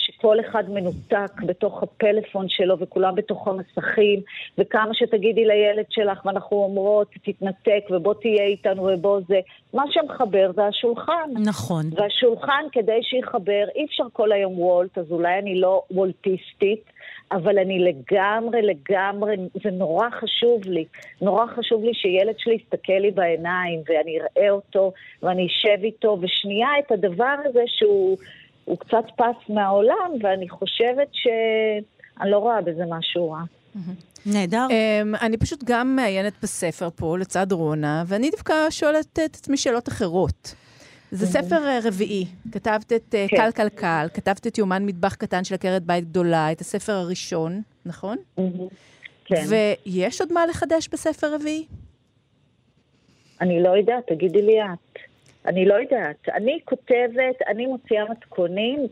שכל 0.02 0.40
אחד 0.40 0.64
מנותק 0.70 1.42
בתוך 1.46 1.84
הפלאפון 1.84 2.50
שלו 2.50 2.80
וכולם 2.80 3.16
בתוך 3.16 3.48
המסכים, 3.48 4.20
וכמה 4.58 4.94
שתגידי 4.94 5.46
לילד 5.46 5.86
שלך 5.90 6.26
ואנחנו 6.26 6.58
אומרות, 6.58 7.08
תתנתק 7.24 7.84
ובוא 7.90 8.14
תהיה 8.14 8.46
איתנו 8.46 8.84
ובוא 8.84 9.20
זה, 9.28 9.40
מה 9.74 9.84
שמחבר 9.90 10.52
זה 10.56 10.66
השולחן. 10.66 11.30
נכון. 11.46 11.86
והשולחן, 11.92 12.66
כדי 12.72 13.00
שיחבר, 13.04 13.64
אי 13.76 13.86
אפשר 13.86 14.04
כל 14.14 14.32
היום 14.32 14.60
וולט, 14.60 14.98
אז 14.98 15.12
אולי 15.12 15.40
אני 15.40 15.60
לא 15.60 15.84
וולטיסטית, 15.92 16.84
אבל 17.32 17.60
אני 17.60 17.80
לגמרי, 17.80 18.62
לגמרי, 18.62 19.36
זה 19.64 19.72
נורא 19.72 20.10
חשוב 20.10 20.62
לי. 20.66 20.86
נורא 21.22 21.46
חשוב 21.46 21.84
לי 21.84 21.94
שילד 21.94 22.36
שלי 22.38 22.54
יסתכל 22.64 23.00
לי 23.00 23.12
בעיניים, 23.12 23.82
ואני 23.88 24.18
אראה 24.20 24.50
אותו, 24.52 24.92
ואני 25.24 25.48
אשב 25.48 25.84
איתו, 25.84 26.18
ושנייה 26.22 26.70
את 26.80 26.92
הדבר 26.92 27.36
הזה 27.46 27.64
שהוא... 27.68 28.18
הוא 28.66 28.78
קצת 28.78 29.04
פס 29.16 29.50
מהעולם, 29.50 30.12
ואני 30.24 30.50
חושבת 30.50 31.08
שאני 31.12 32.32
לא 32.32 32.38
רואה 32.38 32.62
בזה 32.62 32.84
משהו 32.90 33.32
רע. 33.32 33.42
נהדר. 34.26 34.68
Um, 34.70 35.22
אני 35.22 35.38
פשוט 35.38 35.64
גם 35.64 35.96
מעיינת 35.96 36.34
בספר 36.44 36.90
פה, 36.96 37.18
לצד 37.18 37.52
רונה, 37.52 38.04
ואני 38.08 38.30
דווקא 38.30 38.54
שואלת 38.70 39.20
את 39.26 39.36
עצמי 39.36 39.58
שאלות 39.58 39.88
אחרות. 39.88 40.56
זה 41.12 41.26
ספר 41.28 41.56
uh, 41.58 41.88
רביעי. 41.88 42.26
כתבת 42.52 42.94
את 42.94 43.16
uh, 43.16 43.36
קל 43.36 43.52
קל 43.52 43.70
קל, 43.70 44.08
כתבת 44.14 44.48
את 44.48 44.58
יומן 44.58 44.86
מטבח 44.86 45.16
קטן 45.16 45.44
של 45.44 45.56
עקרת 45.56 45.84
בית 45.84 46.10
גדולה, 46.10 46.52
את 46.52 46.62
הספר 46.62 46.94
הראשון, 46.94 47.62
נכון? 47.86 48.18
כן. 49.26 49.44
ויש 49.86 50.22
עוד 50.22 50.34
מה 50.34 50.46
לחדש 50.46 50.90
בספר 50.92 51.36
רביעי? 51.36 51.66
אני 53.42 53.64
לא 53.64 53.70
יודעת, 53.70 54.04
תגידי 54.08 54.42
לי 54.42 54.62
את. 54.62 55.00
אני 55.46 55.66
לא 55.66 55.74
יודעת. 55.74 56.30
אני 56.30 56.60
כותבת, 56.66 57.42
אני 57.48 57.66
מוציאה 57.66 58.04
מתכונים, 58.12 58.88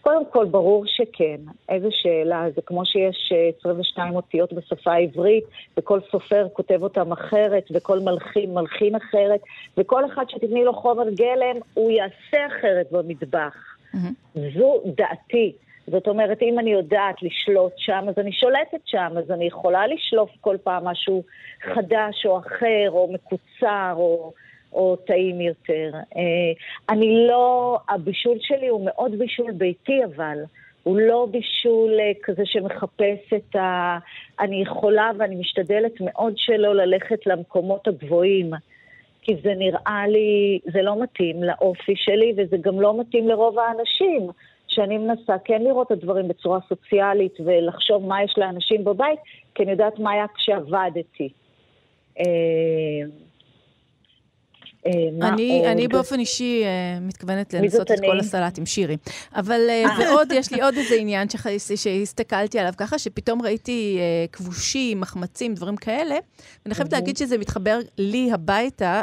קודם 0.00 0.22
כל, 0.30 0.44
ברור 0.44 0.84
שכן. 0.86 1.40
איזו 1.68 1.88
שאלה, 1.90 2.44
זה 2.54 2.62
כמו 2.66 2.86
שיש 2.86 3.32
22 3.58 4.16
אותיות 4.16 4.52
בשפה 4.52 4.92
העברית, 4.92 5.44
וכל 5.76 6.00
סופר 6.10 6.46
כותב 6.52 6.82
אותם 6.82 7.12
אחרת, 7.12 7.64
וכל 7.74 7.98
מלחין 7.98 8.54
מלחין 8.54 8.94
אחרת, 8.94 9.40
וכל 9.76 10.06
אחד 10.06 10.24
שתתני 10.28 10.64
לו 10.64 10.72
חומר 10.72 11.10
גלם, 11.10 11.56
הוא 11.74 11.90
יעשה 11.90 12.46
אחרת 12.46 12.92
במטבח. 12.92 13.56
Mm-hmm. 13.94 14.38
זו 14.54 14.82
דעתי. 14.96 15.52
זאת 15.86 16.08
אומרת, 16.08 16.42
אם 16.42 16.58
אני 16.58 16.72
יודעת 16.72 17.22
לשלוט 17.22 17.72
שם, 17.76 18.04
אז 18.08 18.18
אני 18.18 18.32
שולטת 18.32 18.80
שם, 18.84 19.12
אז 19.18 19.30
אני 19.30 19.44
יכולה 19.44 19.86
לשלוף 19.86 20.30
כל 20.40 20.56
פעם 20.62 20.84
משהו 20.84 21.22
חדש 21.62 22.26
או 22.26 22.38
אחר, 22.38 22.88
או 22.88 23.12
מקוצר, 23.12 23.92
או... 23.96 24.32
או 24.72 24.96
טעים 24.96 25.40
יותר. 25.40 25.90
אה, 25.94 26.52
אני 26.88 27.26
לא, 27.28 27.78
הבישול 27.88 28.38
שלי 28.40 28.68
הוא 28.68 28.84
מאוד 28.84 29.18
בישול 29.18 29.52
ביתי, 29.52 30.04
אבל 30.04 30.38
הוא 30.82 30.98
לא 30.98 31.28
בישול 31.30 32.00
אה, 32.00 32.12
כזה 32.22 32.42
שמחפש 32.44 33.32
את 33.36 33.56
ה... 33.56 33.98
אני 34.40 34.62
יכולה 34.62 35.10
ואני 35.18 35.36
משתדלת 35.36 35.92
מאוד 36.00 36.32
שלא 36.36 36.74
ללכת 36.74 37.26
למקומות 37.26 37.88
הגבוהים. 37.88 38.50
כי 39.22 39.36
זה 39.42 39.54
נראה 39.54 40.04
לי, 40.08 40.58
זה 40.72 40.82
לא 40.82 41.02
מתאים 41.02 41.42
לאופי 41.42 41.92
שלי, 41.96 42.32
וזה 42.36 42.56
גם 42.56 42.80
לא 42.80 43.00
מתאים 43.00 43.28
לרוב 43.28 43.58
האנשים. 43.58 44.30
שאני 44.68 44.98
מנסה 44.98 45.36
כן 45.44 45.62
לראות 45.62 45.86
את 45.86 45.92
הדברים 45.92 46.28
בצורה 46.28 46.58
סוציאלית 46.68 47.40
ולחשוב 47.40 48.06
מה 48.06 48.22
יש 48.22 48.34
לאנשים 48.36 48.84
בבית, 48.84 49.18
כי 49.54 49.62
אני 49.62 49.70
יודעת 49.70 49.98
מה 49.98 50.10
היה 50.10 50.26
כשעבדתי. 50.34 51.28
אה, 54.86 54.92
אה, 55.22 55.28
אני, 55.28 55.66
אני 55.66 55.88
באופן 55.88 56.18
אישי 56.18 56.62
uh, 56.64 57.00
מתכוונת 57.00 57.54
לנסות 57.54 57.90
את 57.90 57.98
אני? 57.98 58.06
כל 58.06 58.18
הסלט 58.18 58.58
עם 58.58 58.66
שירי. 58.66 58.96
אבל 59.34 59.60
uh, 59.68 60.00
ועוד, 60.00 60.32
יש 60.32 60.52
לי 60.52 60.62
עוד 60.62 60.74
איזה 60.74 60.94
עניין 60.94 61.28
שהסתכלתי 61.76 62.58
עליו 62.58 62.72
ככה, 62.76 62.98
שפתאום 62.98 63.42
ראיתי 63.42 63.98
כבושים, 64.32 65.00
מחמצים, 65.00 65.54
דברים 65.54 65.76
כאלה, 65.76 66.14
ואני 66.64 66.74
חייבת 66.74 66.92
להגיד 66.92 67.16
שזה 67.16 67.38
מתחבר 67.38 67.78
לי 67.98 68.32
הביתה. 68.32 69.02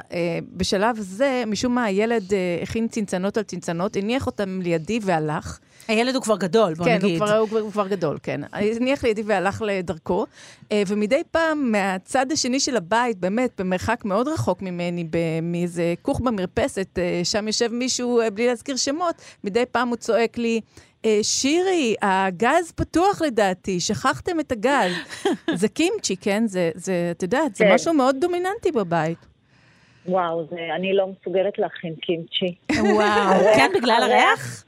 בשלב 0.54 1.00
זה, 1.00 1.44
משום 1.48 1.76
מה 1.76 1.84
הילד 1.84 2.24
הכין 2.64 2.88
צנצנות 2.88 3.38
על 3.38 3.44
צנצנות, 3.44 3.96
הניח 3.96 4.26
אותם 4.26 4.62
לידי 4.62 5.00
והלך. 5.02 5.60
הילד 5.90 6.16
הוא 6.16 6.24
כבר 6.24 6.38
גדול, 6.38 6.74
בוא 6.74 6.86
כן, 6.86 6.96
נגיד. 6.96 7.20
כן, 7.20 7.26
הוא, 7.26 7.48
הוא, 7.50 7.60
הוא 7.60 7.72
כבר 7.72 7.88
גדול, 7.88 8.18
כן. 8.24 8.42
הניח 8.54 9.04
לידי 9.04 9.22
והלך 9.26 9.64
לדרכו, 9.66 10.26
אה, 10.72 10.84
ומדי 10.88 11.22
פעם, 11.32 11.72
מהצד 11.72 12.32
השני 12.32 12.60
של 12.60 12.78
הבית, 12.78 13.18
באמת, 13.18 13.62
במרחק 13.62 14.06
מאוד 14.06 14.28
רחוק 14.28 14.62
ממני, 14.62 15.06
מאיזה 15.42 15.94
כוך 16.02 16.20
במרפסת, 16.20 17.00
אה, 17.00 17.22
שם 17.24 17.48
יושב 17.48 17.74
מישהו, 17.74 18.22
אה, 18.22 18.30
בלי 18.30 18.48
להזכיר 18.48 18.76
שמות, 18.76 19.16
מדי 19.44 19.64
פעם 19.72 19.88
הוא 19.88 19.96
צועק 19.96 20.38
לי, 20.38 20.62
שירי, 21.22 21.96
הגז 22.02 22.72
פתוח 22.76 23.22
לדעתי, 23.22 23.80
שכחתם 23.80 24.40
את 24.40 24.52
הגז. 24.52 24.92
זה 25.62 25.68
קימצ'י, 25.68 26.16
כן? 26.18 26.48
זה, 26.48 26.72
זה, 26.76 27.12
את 27.12 27.24
יודעת, 27.24 27.56
זה 27.56 27.66
כן. 27.66 27.74
משהו 27.74 27.94
מאוד 27.94 28.16
דומיננטי 28.20 28.72
בבית. 28.72 29.18
וואו, 30.06 30.48
זה, 30.50 30.56
אני 30.76 30.94
לא 30.94 31.08
מסוגלת 31.08 31.60
להכין 31.60 31.96
קימצ'י. 32.02 32.56
וואו, 32.96 33.44
כן, 33.56 33.72
בגלל 33.76 34.02
הריח? 34.04 34.64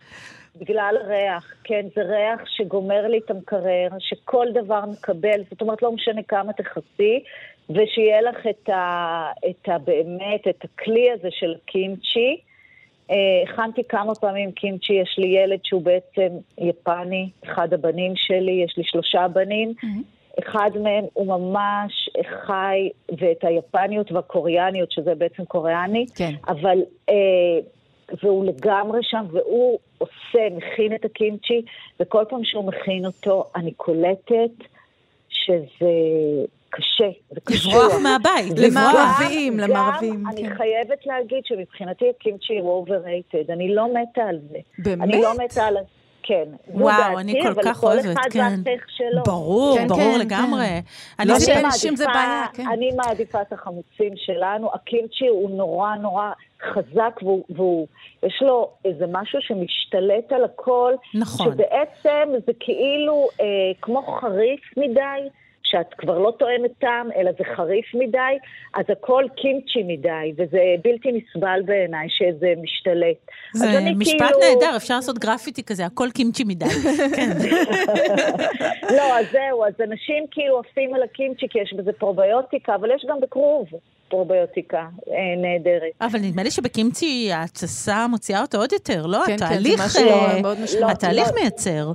בגלל 0.62 0.96
ריח, 1.08 1.53
כן, 1.63 1.86
זה 1.96 2.01
ריח 2.01 2.41
שגומר 2.46 3.08
לי 3.08 3.20
את 3.25 3.32
המקרר, 3.32 3.88
שכל 4.00 4.48
דבר 4.53 4.82
מקבל, 4.86 5.44
זאת 5.50 5.62
אומרת, 5.62 5.82
לא 5.82 5.91
משנה 5.91 6.24
כמה 6.24 6.53
תכסי, 6.53 7.24
ושיהיה 7.70 8.22
לך 8.22 8.48
את 8.50 8.70
ה, 8.70 9.32
את 9.50 9.70
ה... 9.70 9.77
באמת, 9.77 10.48
את 10.50 10.63
הכלי 10.63 11.12
הזה 11.12 11.27
של 11.32 11.56
קימצ'י. 11.65 12.38
אה, 13.12 13.15
הכנתי 13.44 13.82
כמה 13.89 14.15
פעמים 14.15 14.51
קימצ'י, 14.51 14.94
יש 14.94 15.15
לי 15.18 15.27
ילד 15.27 15.60
שהוא 15.63 15.82
בעצם 15.82 16.30
יפני, 16.58 17.30
אחד 17.46 17.74
הבנים 17.74 18.13
שלי, 18.15 18.63
יש 18.65 18.77
לי 18.77 18.84
שלושה 18.84 19.27
בנים. 19.27 19.74
Mm-hmm. 19.77 20.39
אחד 20.39 20.70
מהם 20.84 21.06
הוא 21.13 21.27
ממש 21.27 22.10
חי, 22.46 22.89
ואת 23.20 23.44
היפניות 23.44 24.12
והקוריאניות, 24.12 24.91
שזה 24.91 25.15
בעצם 25.15 25.46
קוריאני, 25.46 26.06
כן. 26.15 26.32
אבל... 26.48 26.77
אה, 27.10 27.60
והוא 28.24 28.46
לגמרי 28.46 29.00
שם, 29.03 29.25
והוא 29.32 29.80
עושה, 30.01 30.48
מכין 30.51 30.96
את 30.96 31.05
הקימצ'י, 31.05 31.62
וכל 32.00 32.24
פעם 32.29 32.43
שהוא 32.43 32.65
מכין 32.65 33.05
אותו, 33.05 33.43
אני 33.55 33.72
קולטת 33.72 34.51
שזה 35.29 35.91
קשה, 36.70 37.10
זה 37.29 37.39
קשוח. 37.43 37.74
לברוח 37.74 38.01
מהבית, 38.03 38.60
למערבים, 38.60 39.60
למערבים. 39.60 40.24
אני 40.27 40.50
כן. 40.50 40.55
חייבת 40.55 41.05
להגיד 41.05 41.46
שמבחינתי 41.46 42.05
הקימצ'י 42.10 42.60
הוא 42.60 42.88
overrated, 42.88 43.53
אני 43.53 43.75
לא 43.75 43.88
מתה 43.93 44.22
על 44.22 44.39
זה. 44.51 44.58
באמת? 44.77 45.01
אני 45.01 45.22
לא 45.22 45.34
מתה 45.43 45.65
על... 45.65 45.77
כן. 46.24 46.44
וואו, 46.68 47.20
אני 47.20 47.42
כל 47.42 47.63
כך 47.63 47.84
אוהבת, 47.84 48.04
כן. 48.04 48.10
אבל 48.10 48.16
כל 48.16 48.30
אחד 48.30 48.40
והטך 48.68 48.86
שלו. 48.90 49.24
ברור, 49.25 49.78
כן, 49.78 49.88
ברור 49.88 50.13
כן, 50.13 50.20
לגמרי. 50.20 50.66
כן. 50.68 50.80
אני 51.20 51.30
לא 51.30 51.40
זה 51.40 51.46
שאנשים 51.46 51.96
זה 51.96 52.06
בעיה, 52.06 52.46
כן. 52.54 52.68
אני 52.74 52.90
מעדיפה 52.96 53.42
את 53.42 53.54
החמוצים 53.54 54.13
שלנו. 54.16 54.70
הקימצ'י 54.74 55.28
הוא 55.28 55.50
נורא 55.50 55.96
נורא 55.96 56.32
חזק, 56.74 57.20
והוא, 57.22 57.44
והוא, 57.50 57.88
יש 58.24 58.42
לו 58.42 58.70
איזה 58.86 59.06
משהו 59.12 59.40
שמשתלט 59.42 60.32
על 60.32 60.44
הכל. 60.44 60.94
נכון. 61.13 61.46
שבעצם 61.46 62.30
זה 62.46 62.51
כאילו 62.60 63.28
אה, 63.42 63.46
כמו 63.82 64.01
חריף 64.01 64.62
מדי. 64.78 65.30
שאת 65.72 65.94
כבר 65.98 66.20
לא 66.20 66.34
טועמת 66.40 66.72
טעם, 66.80 67.10
אלא 67.16 67.32
זה 67.32 67.44
חריף 67.56 67.86
מדי, 67.94 68.34
אז 68.74 68.86
הכל 68.90 69.24
קימצ'י 69.36 69.84
מדי, 69.84 70.34
וזה 70.38 70.60
בלתי 70.84 71.10
נסבל 71.12 71.62
בעיניי 71.66 72.08
שזה 72.10 72.54
משתלט. 72.62 73.18
זה 73.54 73.80
משפט 73.96 74.18
כאילו... 74.18 74.40
נהדר, 74.40 74.78
אפשר 74.78 74.96
לעשות 74.96 75.18
גרפיטי 75.20 75.63
כזה, 75.63 75.86
הכל 75.86 76.08
קימצ'י 76.13 76.44
מדי. 76.44 76.66
כן. 77.16 77.32
לא, 78.98 79.20
אז 79.20 79.25
זהו, 79.32 79.66
אז 79.66 79.74
אנשים 79.84 80.25
כאילו 80.32 80.60
עפים 80.60 80.94
על 80.94 81.04
הקימצ'י 81.04 81.46
כי 81.50 81.60
יש 81.60 81.74
בזה 81.74 81.94
פרוביוטיקה, 81.94 82.75
אבל 82.75 82.92
יש 82.96 83.06
גם 83.10 83.22
בכרוב. 83.22 83.68
פרוביוטיקה 84.10 84.78
אה, 84.78 85.16
נהדרת. 85.38 85.92
אבל 86.01 86.20
נדמה 86.20 86.44
לי 86.44 86.51
שבקימצ'י 86.51 87.32
ההתססה 87.34 88.08
מוציאה 88.08 88.42
אותו 88.42 88.58
עוד 88.58 88.72
יותר, 88.72 89.06
לא? 89.06 89.20
כן, 89.25 89.34
התהליך, 89.34 89.82
כן, 89.82 89.88
זה 89.88 90.00
משהו 90.00 90.10
אה, 90.10 90.42
מאוד 90.42 90.60
משמעותי. 90.60 90.86
לא, 90.86 90.92
התהליך 90.92 91.28
לא. 91.28 91.42
מייצר. 91.42 91.92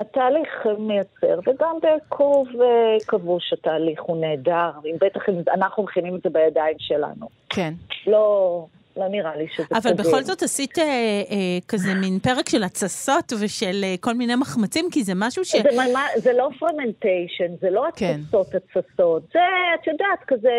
התהליך 0.00 0.66
מייצר, 0.78 1.38
וגם 1.46 1.76
בכרוב 1.82 2.48
אה, 2.60 2.96
כבוש 3.08 3.52
התהליך 3.52 4.02
הוא 4.02 4.20
נהדר, 4.20 4.70
אם 4.84 4.96
בטח 5.00 5.22
אנחנו 5.54 5.82
מכינים 5.82 6.16
את 6.16 6.20
זה 6.22 6.30
בידיים 6.30 6.76
שלנו. 6.78 7.28
כן. 7.48 7.74
לא, 8.06 8.66
לא 8.96 9.08
נראה 9.08 9.36
לי 9.36 9.46
שזה 9.48 9.66
אבל 9.70 9.90
כזה. 9.90 10.02
בכל 10.02 10.22
זאת 10.22 10.42
עשית 10.42 10.78
אה, 10.78 10.84
אה, 10.84 11.58
כזה 11.68 11.94
מין 11.94 12.18
פרק 12.18 12.48
של 12.48 12.64
התססות 12.64 13.32
ושל 13.40 13.80
אה, 13.84 13.94
כל 14.00 14.14
מיני 14.14 14.34
מחמצים, 14.34 14.84
כי 14.92 15.04
זה 15.04 15.12
משהו 15.16 15.44
ש... 15.44 15.56
זה, 15.56 15.70
ממש, 15.76 16.10
זה 16.16 16.32
לא 16.32 16.48
פרמנטיישן, 16.58 17.56
זה 17.60 17.70
לא 17.70 17.84
כן. 17.96 18.20
התססות 18.20 18.54
התססות, 18.54 19.22
זה, 19.32 19.40
את 19.74 19.86
יודעת, 19.86 20.18
כזה 20.26 20.50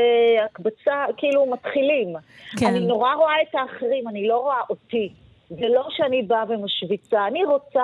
הקבצה, 0.46 1.06
כאילו 1.18 1.46
מתחילים. 1.46 2.15
כן. 2.60 2.65
אני 2.65 2.80
נורא 2.80 3.13
רואה 3.13 3.42
את 3.50 3.56
האחרים, 3.56 4.08
אני 4.08 4.27
לא 4.27 4.38
רואה 4.38 4.62
אותי. 4.70 5.10
זה 5.50 5.68
לא 5.70 5.88
שאני 5.89 6.22
באה 6.22 6.44
ומשוויצה, 6.50 7.27
אני 7.27 7.44
רוצה 7.44 7.84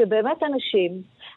שבאמת 0.00 0.42
אנשים, 0.42 0.90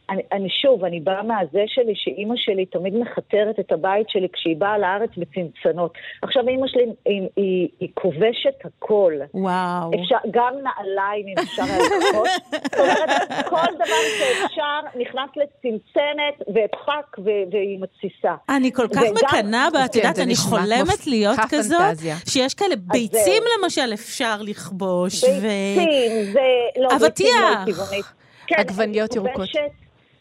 אני, 0.09 0.21
אני 0.31 0.49
שוב, 0.61 0.83
אני 0.85 0.99
באה 0.99 1.23
מהזה 1.23 1.63
שלי, 1.67 1.93
שאימא 1.95 2.33
שלי 2.37 2.65
תמיד 2.65 2.93
מכתרת 2.95 3.59
את 3.59 3.71
הבית 3.71 4.09
שלי 4.09 4.27
כשהיא 4.33 4.55
באה 4.57 4.77
לארץ 4.77 5.09
בצנצנות. 5.17 5.93
עכשיו 6.21 6.47
אימא 6.47 6.67
שלי, 6.67 6.83
היא, 7.05 7.21
היא, 7.35 7.67
היא 7.79 7.89
כובשת 7.93 8.57
הכל. 8.65 9.13
וואו. 9.33 9.91
אפשר, 10.01 10.15
גם 10.31 10.53
נעליים, 10.63 11.25
אם 11.27 11.35
אפשר 11.43 11.63
היה 11.63 11.77
לקחות. 11.77 12.27
זאת 12.51 12.79
אומרת, 12.79 13.09
כל 13.49 13.73
דבר 13.75 14.01
שאפשר 14.19 14.79
נכנס 14.99 15.29
לצנצנת 15.35 16.55
והדחק 16.55 17.17
ו- 17.19 17.51
והיא 17.51 17.79
מתסיסה. 17.79 18.35
אני 18.49 18.71
כל 18.73 18.87
כך 18.87 19.01
וגם- 19.01 19.13
מקנאה 19.13 19.69
בה, 19.73 19.85
את 19.85 19.91
כן, 19.93 19.99
יודעת, 19.99 20.19
אני 20.19 20.35
חולמת 20.35 21.07
להיות 21.07 21.35
פנטזיה. 21.35 21.59
כזאת, 21.59 22.29
שיש 22.29 22.53
כאלה 22.53 22.75
ביצים 22.75 23.43
למשל 23.63 23.93
אפשר 23.93 24.35
לכבוש, 24.41 25.23
ו... 25.23 25.27
ביצים, 25.27 26.31
זה... 26.33 26.39
לא, 26.81 26.89
אבטיח. 26.95 28.13
כן, 28.55 28.61
עגבניות 28.61 29.11
היא 29.13 29.17
ירוקות. 29.21 29.35
כובשת- 29.35 29.71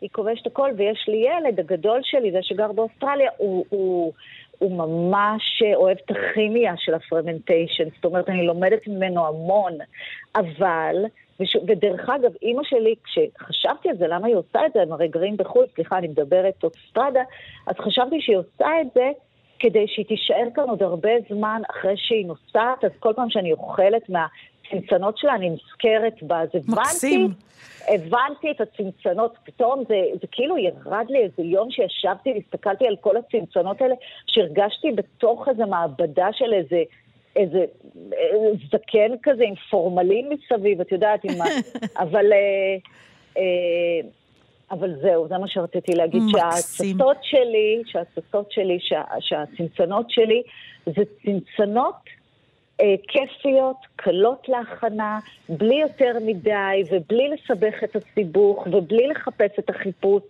היא 0.01 0.11
כובשת 0.13 0.47
הכל, 0.47 0.71
ויש 0.77 1.05
לי 1.09 1.17
ילד, 1.17 1.61
הגדול 1.61 2.01
שלי, 2.03 2.33
זה 2.33 2.39
שגר 2.43 2.73
באוסטרליה, 2.73 3.31
הוא... 3.37 3.65
הוא 3.69 4.13
הוא 4.59 4.77
ממש 4.77 5.63
אוהב 5.75 5.97
את 6.05 6.11
הכימיה 6.11 6.75
של 6.77 6.95
הפרמנטיישן, 6.95 7.85
זאת 7.95 8.05
אומרת, 8.05 8.29
אני 8.29 8.47
לומדת 8.47 8.87
ממנו 8.89 9.27
המון, 9.27 9.73
אבל, 10.37 10.97
וש, 11.41 11.57
ודרך 11.67 12.09
אגב, 12.11 12.33
אימא 12.43 12.63
שלי, 12.65 12.95
כשחשבתי 13.05 13.89
על 13.91 13.97
זה, 13.97 14.07
למה 14.09 14.27
היא 14.27 14.37
עושה 14.37 14.67
את 14.67 14.73
זה, 14.73 14.83
הם 14.83 14.93
הרי 14.93 15.09
גרים 15.09 15.37
בחו"ל, 15.37 15.67
סליחה, 15.75 15.99
אני 15.99 16.09
מדברת 16.09 16.65
אוסטרדה, 16.65 17.23
אז 17.67 17.75
חשבתי 17.79 18.21
שהיא 18.21 18.37
עושה 18.37 18.67
את 18.81 18.87
זה 18.95 19.11
כדי 19.59 19.85
שהיא 19.89 20.07
תישאר 20.07 20.47
כאן 20.55 20.65
עוד 20.69 20.83
הרבה 20.83 21.11
זמן 21.31 21.63
אחרי 21.71 21.95
שהיא 21.97 22.27
נוסעת, 22.27 22.85
אז 22.85 22.91
כל 22.99 23.13
פעם 23.17 23.31
שאני 23.31 23.53
אוכלת 23.53 24.11
מהצנצנות 24.75 25.19
שלה, 25.19 25.35
אני 25.35 25.51
נזכרת 25.51 26.23
בה, 26.23 26.41
אז 26.41 26.49
מקסים. 26.69 27.25
הבנתי, 27.25 28.07
הבנתי 28.07 28.51
את 28.51 28.61
הצנצנות, 28.61 29.35
פתאום 29.45 29.85
זה, 29.89 30.01
זה 30.21 30.27
כאילו 30.33 30.59
ירד 30.59 31.07
לי 31.09 31.19
איזה 31.19 31.43
יום 31.43 31.71
שישבתי 31.71 32.33
והסתכלתי 32.33 32.87
על 32.87 32.97
כל 33.01 33.17
הצנצנות 33.17 33.83
האלה, 33.83 33.95
שהרגשתי 34.27 34.93
בתוך 34.93 35.49
איזה 35.49 35.67
מעבדה 35.67 36.29
של 36.33 36.53
איזה... 36.53 36.83
איזה 37.37 37.65
אה, 38.13 38.53
זקן 38.73 39.13
כזה 39.23 39.45
עם 39.45 39.55
פורמלין 39.71 40.29
מסביב, 40.29 40.81
את 40.81 40.93
יודעת, 40.93 41.25
עם 41.25 41.41
ה... 41.41 41.45
אבל, 42.03 42.33
אה, 42.33 42.77
אה, 43.39 44.09
אבל 44.71 44.95
זהו, 45.03 45.29
זה 45.29 45.39
מה 45.39 45.49
שרציתי 45.49 45.93
להגיד. 45.93 46.23
שההצצות 46.29 47.17
שלי, 47.23 47.83
שההצצות 47.87 48.53
שלי, 48.53 48.79
שה, 48.81 49.03
שהצנצנות 49.21 50.11
שלי, 50.11 50.43
זה 50.87 51.03
צנצנות 51.23 51.95
כיפיות, 53.09 53.77
קלות 53.97 54.49
להכנה, 54.49 55.19
בלי 55.49 55.75
יותר 55.81 56.13
מדי, 56.27 56.51
ובלי 56.91 57.29
לסבך 57.29 57.75
את 57.85 57.97
הסיבוך, 57.97 58.67
ובלי 58.67 59.07
לחפש 59.09 59.51
את 59.59 59.71
החיפוש, 59.71 60.23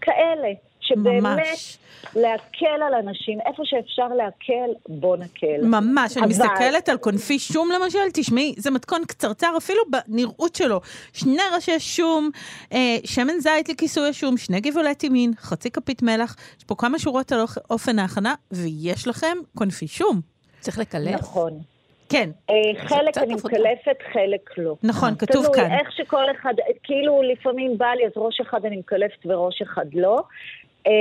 כאלה, 0.00 0.48
שבאמת 0.80 1.22
ממש. 1.22 1.78
להקל 2.16 2.82
על 2.86 2.94
אנשים, 2.94 3.38
איפה 3.46 3.62
שאפשר 3.64 4.08
להקל, 4.08 4.70
בוא 4.88 5.16
נקל. 5.16 5.66
ממש, 5.66 6.16
אני 6.16 6.20
אבל- 6.24 6.30
מסתכלת 6.30 6.88
על 6.88 6.96
קונפי 6.96 7.38
שום 7.38 7.68
למשל, 7.74 7.98
תשמעי, 8.14 8.54
זה 8.58 8.70
מתכון 8.70 9.02
קצרצר, 9.08 9.54
אפילו 9.58 9.80
בנראות 9.90 10.54
שלו. 10.54 10.80
שני 11.12 11.36
ראשי 11.54 11.80
שום, 11.80 12.30
אה, 12.72 12.78
שמן 13.04 13.38
זית 13.40 13.68
לכיסוי 13.68 14.08
השום, 14.08 14.36
שני 14.36 14.60
גבעולי 14.60 14.94
טימין, 14.94 15.32
חצי 15.36 15.70
כפית 15.70 16.02
מלח, 16.02 16.36
יש 16.58 16.64
פה 16.64 16.74
כמה 16.78 16.98
שורות 16.98 17.32
על 17.32 17.40
אופ- 17.40 17.58
אופן 17.70 17.98
ההכנה, 17.98 18.34
ויש 18.52 19.08
לכם 19.08 19.36
קונפי 19.56 19.88
שום. 19.88 20.20
צריך 20.60 20.78
לקלף? 20.78 21.14
נכון. 21.14 21.52
כן, 22.10 22.30
אה, 22.50 22.54
חלק 22.76 23.18
אני. 23.18 23.34
מקלפת, 23.34 24.02
חלק 24.12 24.58
לא. 24.58 24.74
נכון, 24.82 25.14
כתוב 25.18 25.44
תלוי 25.44 25.56
כאן. 25.56 25.72
איך 25.72 25.92
שכל 25.92 26.30
אחד, 26.30 26.54
כאילו 26.82 27.22
לפעמים 27.22 27.78
בא 27.78 27.86
לי, 27.86 28.06
אז 28.06 28.12
ראש 28.16 28.40
אחד 28.40 28.64
אני 28.64 28.76
מקלפת 28.76 29.26
וראש 29.26 29.62
אחד 29.62 29.86
לא. 29.94 30.22
אה, 30.86 30.92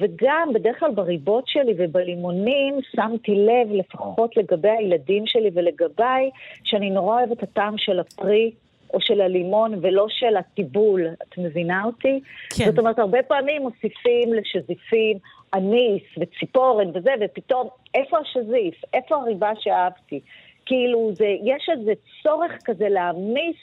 וגם 0.00 0.48
בדרך 0.54 0.80
כלל 0.80 0.90
בריבות 0.90 1.44
שלי 1.46 1.74
ובלימונים 1.78 2.78
שמתי 2.96 3.34
לב, 3.34 3.72
לפחות 3.72 4.36
לגבי 4.36 4.70
הילדים 4.70 5.26
שלי 5.26 5.50
ולגביי, 5.54 6.30
שאני 6.64 6.90
נורא 6.90 7.18
אוהבת 7.18 7.38
את 7.38 7.42
הטעם 7.42 7.78
של 7.78 8.00
הפרי. 8.00 8.52
או 8.94 9.00
של 9.00 9.20
הלימון 9.20 9.74
ולא 9.82 10.06
של 10.08 10.36
הטיבול, 10.36 11.06
את 11.22 11.38
מבינה 11.38 11.84
אותי? 11.84 12.20
כן. 12.58 12.64
זאת 12.64 12.78
אומרת, 12.78 12.98
הרבה 12.98 13.22
פעמים 13.22 13.62
מוסיפים 13.62 14.32
לשזיפים 14.34 15.18
אניס 15.54 16.02
וציפורן 16.18 16.88
וזה, 16.94 17.10
ופתאום, 17.20 17.68
איפה 17.94 18.18
השזיף? 18.18 18.74
איפה 18.94 19.16
הריבה 19.16 19.50
שאהבתי? 19.60 20.20
כאילו, 20.66 21.10
זה, 21.14 21.26
יש 21.44 21.68
איזה 21.78 21.92
צורך 22.22 22.52
כזה 22.64 22.88
להעמיס 22.88 23.56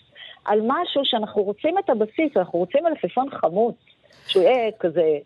על 0.45 0.62
משהו 0.67 1.02
שאנחנו 1.04 1.43
רוצים 1.43 1.78
את 1.78 1.89
הבסיס, 1.89 2.38
אנחנו 2.38 2.60
רוצים 2.60 2.84
מלפפון 2.84 3.30
חמוץ, 3.30 3.75
שהוא 4.28 4.43
יהיה 4.43 4.71
כזה, 4.80 5.17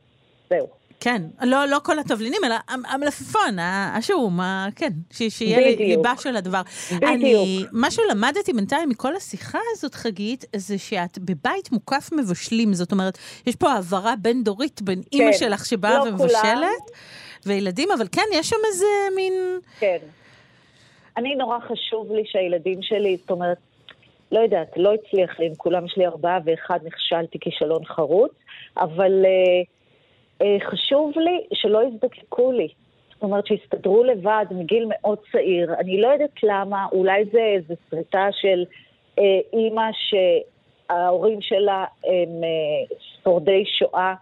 זהו. 0.50 0.83
כן, 1.04 1.22
לא, 1.42 1.66
לא 1.66 1.78
כל 1.84 2.00
התבלינים, 2.00 2.42
אלא 2.46 2.56
המ- 2.70 2.86
המלפפון, 2.86 3.60
השום, 3.94 4.40
כן, 4.76 4.90
ש- 5.14 5.24
שיהיה 5.38 5.58
בדיוק. 5.58 5.80
ליבה 5.80 6.14
של 6.20 6.36
הדבר. 6.36 6.62
בדיוק. 6.92 7.04
אני, 7.04 7.64
מה 7.72 7.92
שלמדתי 7.92 8.54
בינתיים 8.54 8.90
מכל 8.90 9.16
השיחה 9.16 9.60
הזאת, 9.72 9.96
חגית, 9.96 10.46
זה 10.56 10.78
שאת 10.78 11.20
בבית 11.20 11.72
מוקף 11.72 12.10
מבשלים, 12.18 12.74
זאת 12.74 12.92
אומרת, 12.92 13.18
יש 13.48 13.56
פה 13.56 13.72
העברה 13.72 14.14
בין-דורית 14.22 14.82
בין 14.82 15.02
אימא 15.14 15.32
כן. 15.32 15.38
שלך 15.38 15.66
שבאה 15.66 15.98
לא 15.98 16.04
ומבשלת, 16.10 16.92
וילדים, 17.46 17.90
אבל 17.98 18.08
כן, 18.12 18.26
יש 18.34 18.50
שם 18.50 18.56
איזה 18.68 18.86
מין... 19.16 19.34
כן. 19.80 19.98
אני, 21.18 21.36
נורא 21.36 21.58
חשוב 21.60 22.12
לי 22.12 22.24
שהילדים 22.26 22.80
שלי, 22.82 23.18
זאת 23.22 23.32
אומרת, 23.32 23.58
לא 24.32 24.40
יודעת, 24.40 24.68
לא 24.78 24.92
הצליח 24.94 25.40
לי 25.40 25.46
עם 25.46 25.56
כולם, 25.58 25.86
יש 25.86 25.94
לי 25.98 26.06
ארבעה 26.06 26.38
ואחד 26.46 26.80
נכשלתי 26.86 27.38
כישלון 27.42 27.86
חרוץ, 27.86 28.32
אבל 28.78 29.12
אה, 29.26 29.64
חשוב 30.42 31.12
לי 31.16 31.44
שלא 31.54 31.84
יזדקקו 31.88 32.52
לי. 32.52 32.68
זאת 33.14 33.24
אומרת, 33.24 33.48
שיסתדרו 33.48 34.04
לבד 34.04 34.46
מגיל 34.52 34.86
מאוד 34.90 35.18
צעיר. 35.32 35.74
אני 35.80 36.02
לא 36.02 36.08
יודעת 36.08 36.44
למה, 36.44 36.86
אולי 36.92 37.26
זה 37.32 37.40
איזו 37.40 37.74
שריטה 37.90 38.28
של 38.32 38.66
אה, 39.20 39.40
אימא 39.54 39.90
שההורים 39.94 41.42
שלה 41.42 41.86
הם 42.04 42.44
אה, 42.44 42.96
שורדי 43.24 43.64
שואה, 43.66 44.14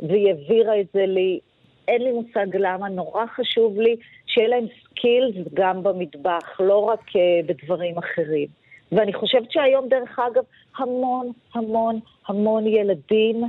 והיא 0.00 0.28
העבירה 0.28 0.80
את 0.80 0.86
זה 0.94 1.06
לי. 1.06 1.40
אין 1.88 2.02
לי 2.02 2.12
מושג 2.12 2.56
למה, 2.56 2.88
נורא 2.88 3.24
חשוב 3.26 3.80
לי 3.80 3.96
שיהיה 4.26 4.48
להם 4.48 4.66
סקילס 4.82 5.34
גם 5.54 5.82
במטבח, 5.82 6.60
לא 6.60 6.78
רק 6.78 7.08
uh, 7.08 7.46
בדברים 7.46 7.98
אחרים. 7.98 8.46
ואני 8.92 9.12
חושבת 9.12 9.52
שהיום, 9.52 9.88
דרך 9.88 10.18
אגב, 10.18 10.44
המון, 10.78 11.32
המון, 11.54 12.00
המון 12.28 12.66
ילדים 12.66 13.44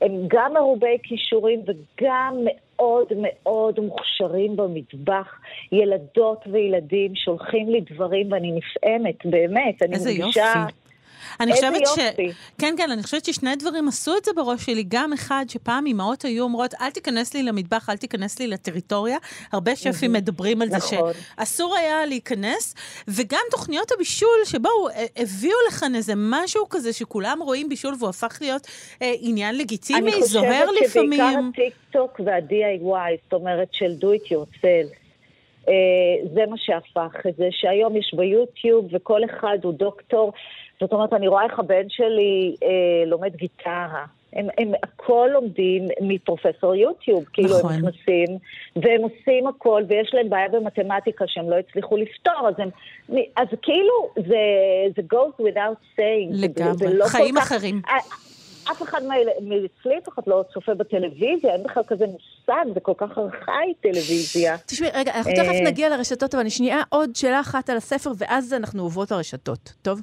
הם 0.00 0.12
גם 0.28 0.52
מרובי 0.54 0.98
כישורים 1.02 1.60
וגם 1.66 2.36
מאוד 2.76 3.06
מאוד 3.16 3.80
מוכשרים 3.80 4.56
במטבח. 4.56 5.38
ילדות 5.72 6.44
וילדים 6.46 7.14
שולחים 7.14 7.68
לי 7.68 7.80
דברים 7.80 8.32
ואני 8.32 8.52
נפעמת, 8.52 9.26
באמת. 9.26 9.82
אני 9.82 9.94
איזה 9.94 10.10
מרגישה... 10.18 10.52
יופי. 10.56 10.83
אני 11.40 11.52
איזה 11.52 11.66
חושבת 11.66 11.86
ש... 11.86 11.98
יופי. 11.98 12.32
כן, 12.58 12.74
כן, 12.78 12.90
אני 12.90 13.02
חושבת 13.02 13.24
ששני 13.24 13.56
דברים 13.56 13.88
עשו 13.88 14.16
את 14.16 14.24
זה 14.24 14.30
בראש 14.36 14.64
שלי. 14.64 14.84
גם 14.88 15.12
אחד, 15.12 15.44
שפעם 15.48 15.86
אמהות 15.86 16.22
היו 16.22 16.44
אומרות, 16.44 16.74
אל 16.80 16.90
תיכנס 16.90 17.34
לי 17.34 17.42
למטבח, 17.42 17.90
אל 17.90 17.96
תיכנס 17.96 18.38
לי 18.38 18.46
לטריטוריה. 18.46 19.18
הרבה 19.52 19.76
שפים 19.76 20.12
מדברים 20.12 20.62
על 20.62 20.68
זה 20.68 20.76
נכון. 20.76 21.12
שאסור 21.38 21.76
היה 21.76 22.06
להיכנס. 22.06 22.74
וגם 23.08 23.40
תוכניות 23.50 23.92
הבישול, 23.92 24.38
שבואו, 24.44 24.88
הביאו 25.16 25.56
לכאן 25.68 25.94
איזה 25.94 26.12
משהו 26.16 26.68
כזה 26.70 26.92
שכולם 26.92 27.38
רואים 27.42 27.68
בישול 27.68 27.94
והוא 27.98 28.08
הפך 28.08 28.38
להיות 28.40 28.66
אה, 29.02 29.12
עניין 29.20 29.58
לגיטימי, 29.58 30.12
אני 30.12 30.22
זוהר 30.22 30.66
חושבת 30.66 30.90
שבעיקר 30.90 31.02
לפעמים. 31.02 31.50
הטיקטוק 31.52 32.20
וה-DIY, 32.24 33.16
זאת 33.24 33.32
אומרת 33.32 33.68
של 33.72 33.94
do 34.00 34.04
it 34.04 34.32
yourself, 34.32 35.04
אה, 35.68 35.74
זה 36.34 36.40
מה 36.50 36.56
שהפך 36.58 37.26
את 37.28 37.36
זה, 37.36 37.48
שהיום 37.50 37.96
יש 37.96 38.14
ביוטיוב 38.16 38.88
וכל 38.92 39.20
אחד 39.24 39.58
הוא 39.62 39.74
דוקטור. 39.74 40.32
זאת 40.80 40.92
אומרת, 40.92 41.12
אני 41.12 41.28
רואה 41.28 41.44
איך 41.44 41.58
הבן 41.58 41.88
שלי 41.88 42.56
אה, 42.62 42.68
לומד 43.06 43.36
גיטרה. 43.36 44.04
הם, 44.32 44.46
הם 44.58 44.72
הכל 44.82 45.28
לומדים 45.32 45.88
מפרופסור 46.00 46.74
יוטיוב, 46.74 47.24
כאילו 47.32 47.58
נכון. 47.58 47.72
הם 47.72 47.78
נכנסים, 47.78 48.38
והם 48.76 49.00
עושים 49.02 49.46
הכל, 49.46 49.82
ויש 49.88 50.10
להם 50.14 50.30
בעיה 50.30 50.48
במתמטיקה 50.48 51.24
שהם 51.28 51.50
לא 51.50 51.56
הצליחו 51.58 51.96
לפתור, 51.96 52.48
אז 52.48 52.54
הם... 52.58 52.68
אז 53.36 53.46
כאילו, 53.62 54.08
זה, 54.16 54.36
זה 54.96 55.02
goes 55.14 55.42
without 55.42 55.98
saying. 55.98 56.30
לגמרי. 56.30 56.94
לא 56.94 57.04
חיים 57.06 57.34
כך- 57.36 57.42
אחרים. 57.42 57.82
אה, 57.88 57.96
אף 58.70 58.82
אחד 58.82 59.02
מאצלי 59.40 59.96
לפחות 59.96 60.26
לא 60.28 60.44
צופה 60.54 60.74
בטלוויזיה, 60.74 61.52
אין 61.52 61.62
בכלל 61.62 61.82
כזה 61.86 62.04
מושג, 62.06 62.64
זה 62.74 62.80
כל 62.80 62.92
כך 62.96 63.18
ארכאי 63.18 63.74
טלוויזיה. 63.80 64.56
תשמעי, 64.66 64.90
רגע, 64.94 65.12
אנחנו 65.14 65.30
אה, 65.30 65.36
תכף 65.36 65.66
נגיע 65.66 65.88
לרשתות, 65.88 66.34
אבל 66.34 66.40
אני 66.40 66.50
שנייה 66.50 66.82
עוד 66.88 67.16
שאלה 67.16 67.40
אחת 67.40 67.70
על 67.70 67.76
הספר, 67.76 68.10
ואז 68.18 68.54
אנחנו 68.54 68.82
עוברות 68.82 69.10
לרשתות, 69.10 69.72
טוב? 69.82 70.00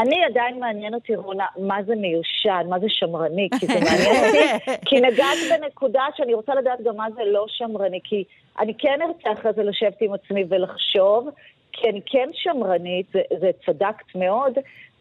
אני 0.00 0.24
עדיין 0.24 0.60
מעניין 0.60 0.94
אותי, 0.94 1.16
רונה, 1.16 1.46
מה 1.56 1.82
זה 1.86 1.94
מיושן, 1.94 2.66
מה 2.68 2.78
זה 2.78 2.86
שמרני, 2.88 3.48
כי 3.60 3.66
זה 3.66 3.74
מעניין 3.74 4.26
אותי, 4.26 4.70
כי 4.88 5.00
נגעת 5.00 5.38
בנקודה 5.50 6.02
שאני 6.16 6.34
רוצה 6.34 6.54
לדעת 6.54 6.82
גם 6.84 6.96
מה 6.96 7.06
זה 7.14 7.22
לא 7.24 7.44
שמרני, 7.48 8.00
כי 8.04 8.24
אני 8.60 8.74
כן 8.78 8.98
ארצה 9.02 9.40
אחרי 9.40 9.52
זה 9.52 9.62
לשבת 9.62 10.00
עם 10.00 10.12
עצמי 10.12 10.44
ולחשוב, 10.48 11.28
כי 11.72 11.88
אני 11.88 12.00
כן 12.06 12.28
שמרנית, 12.32 13.06
זה, 13.12 13.20
זה 13.40 13.50
צדקת 13.66 14.14
מאוד, 14.14 14.52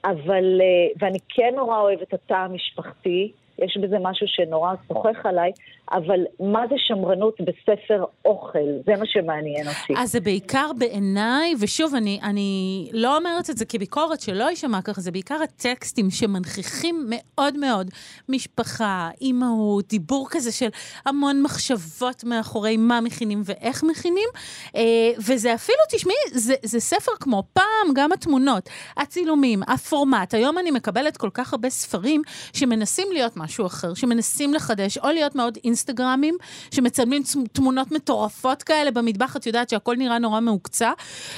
אבל, 0.06 0.62
אה, 0.62 0.88
ואני 1.00 1.20
כן 1.30 1.54
נורא 1.56 1.80
אוהבת 1.80 2.02
את 2.02 2.14
התא 2.14 2.34
המשפחתי, 2.34 3.32
יש 3.60 3.78
בזה 3.78 3.98
משהו 4.02 4.28
שנורא 4.28 4.74
שוחח 4.88 5.26
עליי, 5.26 5.52
אבל 5.94 6.20
מה 6.40 6.62
זה 6.70 6.76
שמרנות 6.78 7.36
בספר 7.42 8.04
אוכל? 8.26 8.60
זה 8.86 8.92
מה 9.00 9.06
שמעניין 9.06 9.68
אותי. 9.68 9.94
אז 9.98 10.12
זה 10.12 10.20
בעיקר 10.20 10.72
בעיניי, 10.78 11.54
ושוב, 11.60 11.96
אני, 11.96 12.20
אני 12.24 12.90
לא 12.94 13.18
אומרת 13.18 13.50
את 13.50 13.58
זה 13.58 13.66
כביקורת, 13.66 14.22
שלא 14.22 14.44
יישמע 14.44 14.82
ככה, 14.82 15.02
זה 15.02 15.12
בעיקר 15.12 15.38
הטקסטים 15.44 16.10
שמנכיחים 16.10 17.06
מאוד 17.10 17.58
מאוד 17.58 17.90
משפחה, 18.30 19.10
אימהות, 19.22 19.88
דיבור 19.88 20.28
כזה 20.30 20.52
של 20.52 20.70
המון 21.06 21.42
מחשבות 21.42 22.24
מאחורי 22.24 22.78
מה 22.78 23.02
מכינים 23.02 23.42
ואיך 23.46 23.84
מכינים, 23.84 24.30
אה, 24.76 24.82
וזה 25.18 25.54
אפילו, 25.54 25.78
תשמעי, 25.92 26.16
זה, 26.32 26.54
זה 26.64 26.80
ספר 26.80 27.12
כמו 27.20 27.44
פעם, 27.54 27.94
גם 27.96 28.12
התמונות, 28.12 28.70
הצילומים, 28.98 29.64
הפורמט. 29.68 30.34
היום 30.34 30.58
אני 30.58 30.72
מקבלת 30.72 31.18
כל 31.18 31.30
כך 31.34 31.54
הרבה 31.54 31.70
ספרים 31.70 32.22
שמנסים 32.54 33.08
להיות 33.12 33.38
משהו 33.38 33.66
אחר, 33.66 33.94
שמנסים 33.94 34.54
לחדש, 34.54 34.98
או 34.98 35.10
להיות 35.10 35.36
מאוד 35.36 35.58
אינסטגרמים, 35.84 36.38
שמצלמים 36.72 37.22
תמונות 37.52 37.92
מטורפות 37.92 38.64
כאלה 38.64 38.92
במטבח, 38.92 39.38
את 39.38 39.46
יודעת 39.46 39.70
שהכל 39.70 39.96
נראה 39.96 40.20
נורא 40.20 40.40
מהוקצע, 40.40 40.92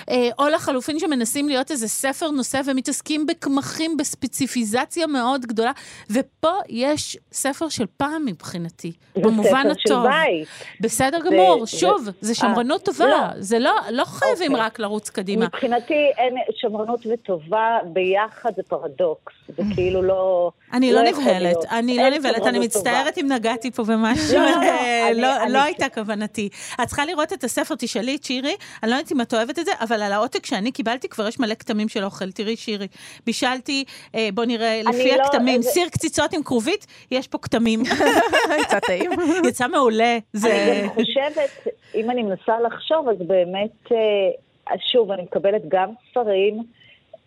אה, 0.09 0.29
או 0.39 0.47
לחלופין 0.47 0.99
שמנסים 0.99 1.49
להיות 1.49 1.71
איזה 1.71 1.87
ספר 1.87 2.31
נושא 2.31 2.61
ומתעסקים 2.65 3.25
בקמחים, 3.25 3.97
בספציפיזציה 3.97 5.07
מאוד 5.07 5.45
גדולה, 5.45 5.71
ופה 6.09 6.51
יש 6.69 7.17
ספר 7.31 7.69
של 7.69 7.85
פעם 7.97 8.25
מבחינתי, 8.25 8.91
במובן 9.15 9.67
הטוב. 9.71 10.03
זה 10.03 10.09
בית. 10.09 10.47
בסדר 10.81 11.19
גמור, 11.25 11.65
שוב, 11.65 12.01
זה, 12.03 12.11
זה 12.21 12.35
שמרנות 12.35 12.81
אה, 12.81 12.85
טובה, 12.85 13.05
לא. 13.05 13.17
זה 13.37 13.59
לא, 13.59 13.71
לא 13.91 14.05
חייבים 14.05 14.51
אוקיי. 14.51 14.65
רק 14.65 14.79
לרוץ 14.79 15.09
קדימה. 15.09 15.45
מבחינתי 15.45 16.11
אין 16.17 16.35
שמרנות 16.51 17.05
וטובה 17.13 17.77
ביחד 17.85 18.51
זה 18.55 18.63
פרדוקס. 18.63 19.33
זה 19.57 19.63
כאילו 19.75 20.01
לא... 20.01 20.51
אני 20.73 20.93
לא 20.93 20.99
יכול 20.99 21.23
נבהלת, 21.23 21.41
להיות. 21.41 21.65
אני 21.71 21.97
לא 21.97 22.09
נבהלת, 22.09 22.47
אני 22.47 22.59
מצטערת. 22.59 23.17
אם 23.17 23.31
נגעתי 23.31 23.71
פה 23.71 23.83
במשהו, 23.83 24.24
לא, 24.33 24.39
לא, 24.39 25.13
לא, 25.13 25.47
לא- 25.49 25.63
הייתה 25.63 25.89
כוונתי. 25.89 26.49
את 26.83 26.87
צריכה 26.87 27.05
לראות 27.05 27.33
את 27.33 27.43
הספר, 27.43 27.75
תשאלי 27.75 28.15
את 28.15 28.23
שירי, 28.23 28.55
אני 28.83 28.91
לא 28.91 28.95
יודעת 28.95 29.11
אם 29.11 29.21
את 29.21 29.33
אוהבת 29.33 29.59
את 29.59 29.65
זה, 29.65 29.71
אבל 29.81 30.01
על 30.01 30.13
העותק 30.13 30.45
שאני 30.45 30.71
קיבלתי 30.71 31.09
כבר 31.09 31.27
יש 31.27 31.39
מלא 31.39 31.55
כתמים 31.55 31.89
של 31.89 32.03
אוכל, 32.03 32.31
תראי 32.31 32.55
שירי. 32.55 32.87
בישלתי, 33.25 33.83
אה, 34.15 34.29
בוא 34.33 34.45
נראה, 34.45 34.81
לפי 34.85 35.13
הכתמים, 35.13 35.61
סיר 35.61 35.89
קציצות 35.89 36.33
עם 36.33 36.43
כרובית, 36.43 36.87
יש 37.11 37.27
פה 37.27 37.37
כתמים. 37.37 37.83
יצא 38.61 38.79
טעים. 38.79 39.11
יצא 39.49 39.67
מעולה. 39.67 40.17
אני 40.35 40.81
גם 40.83 40.89
חושבת, 40.89 41.67
אם 41.95 42.11
אני 42.11 42.23
מנסה 42.23 42.59
לחשוב, 42.59 43.09
אז 43.09 43.17
באמת, 43.27 43.91
אה, 43.91 44.75
שוב, 44.91 45.11
אני 45.11 45.23
מקבלת 45.23 45.61
גם 45.67 45.89
ספרים, 46.11 46.63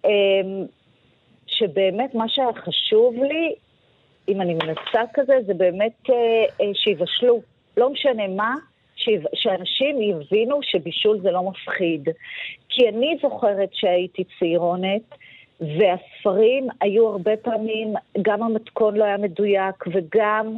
אה, 0.05 0.11
שבאמת 1.47 2.15
מה 2.15 2.25
שהיה 2.29 2.49
חשוב 2.65 3.15
לי, 3.15 3.55
אם 4.29 4.41
אני 4.41 4.55
מנסה 4.55 5.03
כזה, 5.15 5.35
זה 5.47 5.55
באמת 5.55 6.11
אה, 6.11 6.15
אה, 6.61 6.71
שיבשלו. 6.75 7.41
לא 7.77 7.91
משנה 7.91 8.29
מה, 8.29 8.55
שיב- 8.97 9.27
שאנשים 9.35 10.03
יבינו 10.03 10.59
שבישול 10.63 11.21
זה 11.21 11.31
לא 11.31 11.43
מפחיד. 11.43 12.09
כי 12.69 12.89
אני 12.89 13.17
זוכרת 13.23 13.69
שהייתי 13.73 14.25
צעירונת, 14.39 15.03
והספרים 15.61 16.69
היו 16.81 17.09
הרבה 17.09 17.37
פעמים, 17.37 17.95
גם 18.23 18.43
המתכון 18.43 18.97
לא 18.97 19.05
היה 19.05 19.17
מדויק, 19.17 19.85
וגם 19.93 20.57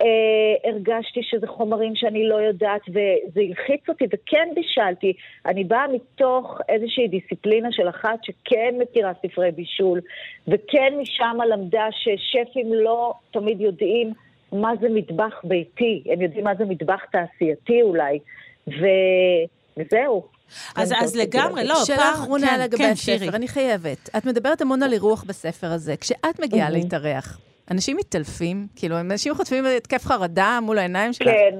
אה, 0.00 0.70
הרגשתי 0.70 1.20
שזה 1.22 1.46
חומרים 1.46 1.92
שאני 1.96 2.28
לא 2.28 2.34
יודעת, 2.34 2.80
וזה 2.88 3.40
הלחיץ 3.48 3.88
אותי, 3.88 4.04
וכן 4.12 4.48
בישלתי. 4.54 5.12
אני 5.46 5.64
באה 5.64 5.84
מתוך 5.92 6.58
איזושהי 6.68 7.08
דיסציפלינה 7.08 7.68
של 7.72 7.88
אחת 7.88 8.18
שכן 8.22 8.74
מכירה 8.78 9.12
ספרי 9.26 9.50
בישול, 9.50 10.00
וכן 10.48 10.92
משם 11.00 11.36
למדה 11.48 11.86
ששפים 11.90 12.72
לא 12.74 13.12
תמיד 13.30 13.60
יודעים 13.60 14.12
מה 14.52 14.72
זה 14.80 14.86
מטבח 14.90 15.34
ביתי, 15.44 16.02
הם 16.12 16.20
יודעים 16.22 16.44
מה 16.44 16.54
זה 16.58 16.64
מטבח 16.64 17.00
תעשייתי 17.12 17.82
אולי, 17.82 18.18
ו... 18.68 18.84
וזהו. 19.76 20.24
אז, 20.76 20.94
אז 21.02 21.16
לגמרי, 21.16 21.64
לא, 21.64 21.74
שאלה 21.84 21.98
פעם- 21.98 22.14
אחרונה 22.14 22.46
כן, 22.46 22.60
לגבי 22.60 22.78
כן, 22.78 22.90
הספר, 22.90 23.18
שירי. 23.18 23.28
אני 23.28 23.48
חייבת. 23.48 24.10
את 24.16 24.24
מדברת 24.26 24.60
המון 24.60 24.82
על 24.82 24.92
אירוח 24.92 25.24
בספר 25.24 25.66
הזה. 25.66 25.96
כשאת 25.96 26.40
מגיעה 26.40 26.70
להתארח, 26.70 27.40
אנשים 27.70 27.96
מתעלפים? 27.96 28.66
כאילו, 28.76 29.00
אנשים 29.00 29.34
חוטפים 29.34 29.64
התקף 29.76 30.04
חרדה 30.04 30.58
מול 30.62 30.78
העיניים 30.78 31.12
שלך? 31.12 31.28
כן, 31.28 31.58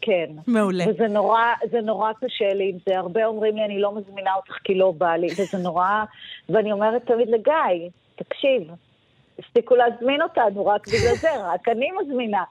כן. 0.00 0.30
מעולה. 0.46 0.84
וזה 0.88 1.08
נורא, 1.08 1.42
זה 1.70 1.80
נורא 1.80 2.12
קשה 2.12 2.54
לי 2.54 2.70
עם 2.70 2.78
זה. 2.86 2.98
הרבה 2.98 3.26
אומרים 3.26 3.56
לי, 3.56 3.64
אני 3.64 3.80
לא 3.80 3.94
מזמינה 3.94 4.34
אותך 4.34 4.52
כי 4.64 4.74
לא 4.74 4.92
בא 4.98 5.16
לי, 5.16 5.26
וזה 5.26 5.58
נורא... 5.58 6.04
ואני 6.48 6.72
אומרת 6.72 7.06
תמיד 7.06 7.28
לגיא, 7.28 7.88
תקשיב, 8.16 8.62
הפסיקו 9.38 9.74
להזמין 9.76 10.22
אותנו 10.22 10.66
רק 10.66 10.88
בגלל 10.88 11.16
זה, 11.20 11.28
רק 11.44 11.68
אני 11.68 11.88
מזמינה. 12.02 12.42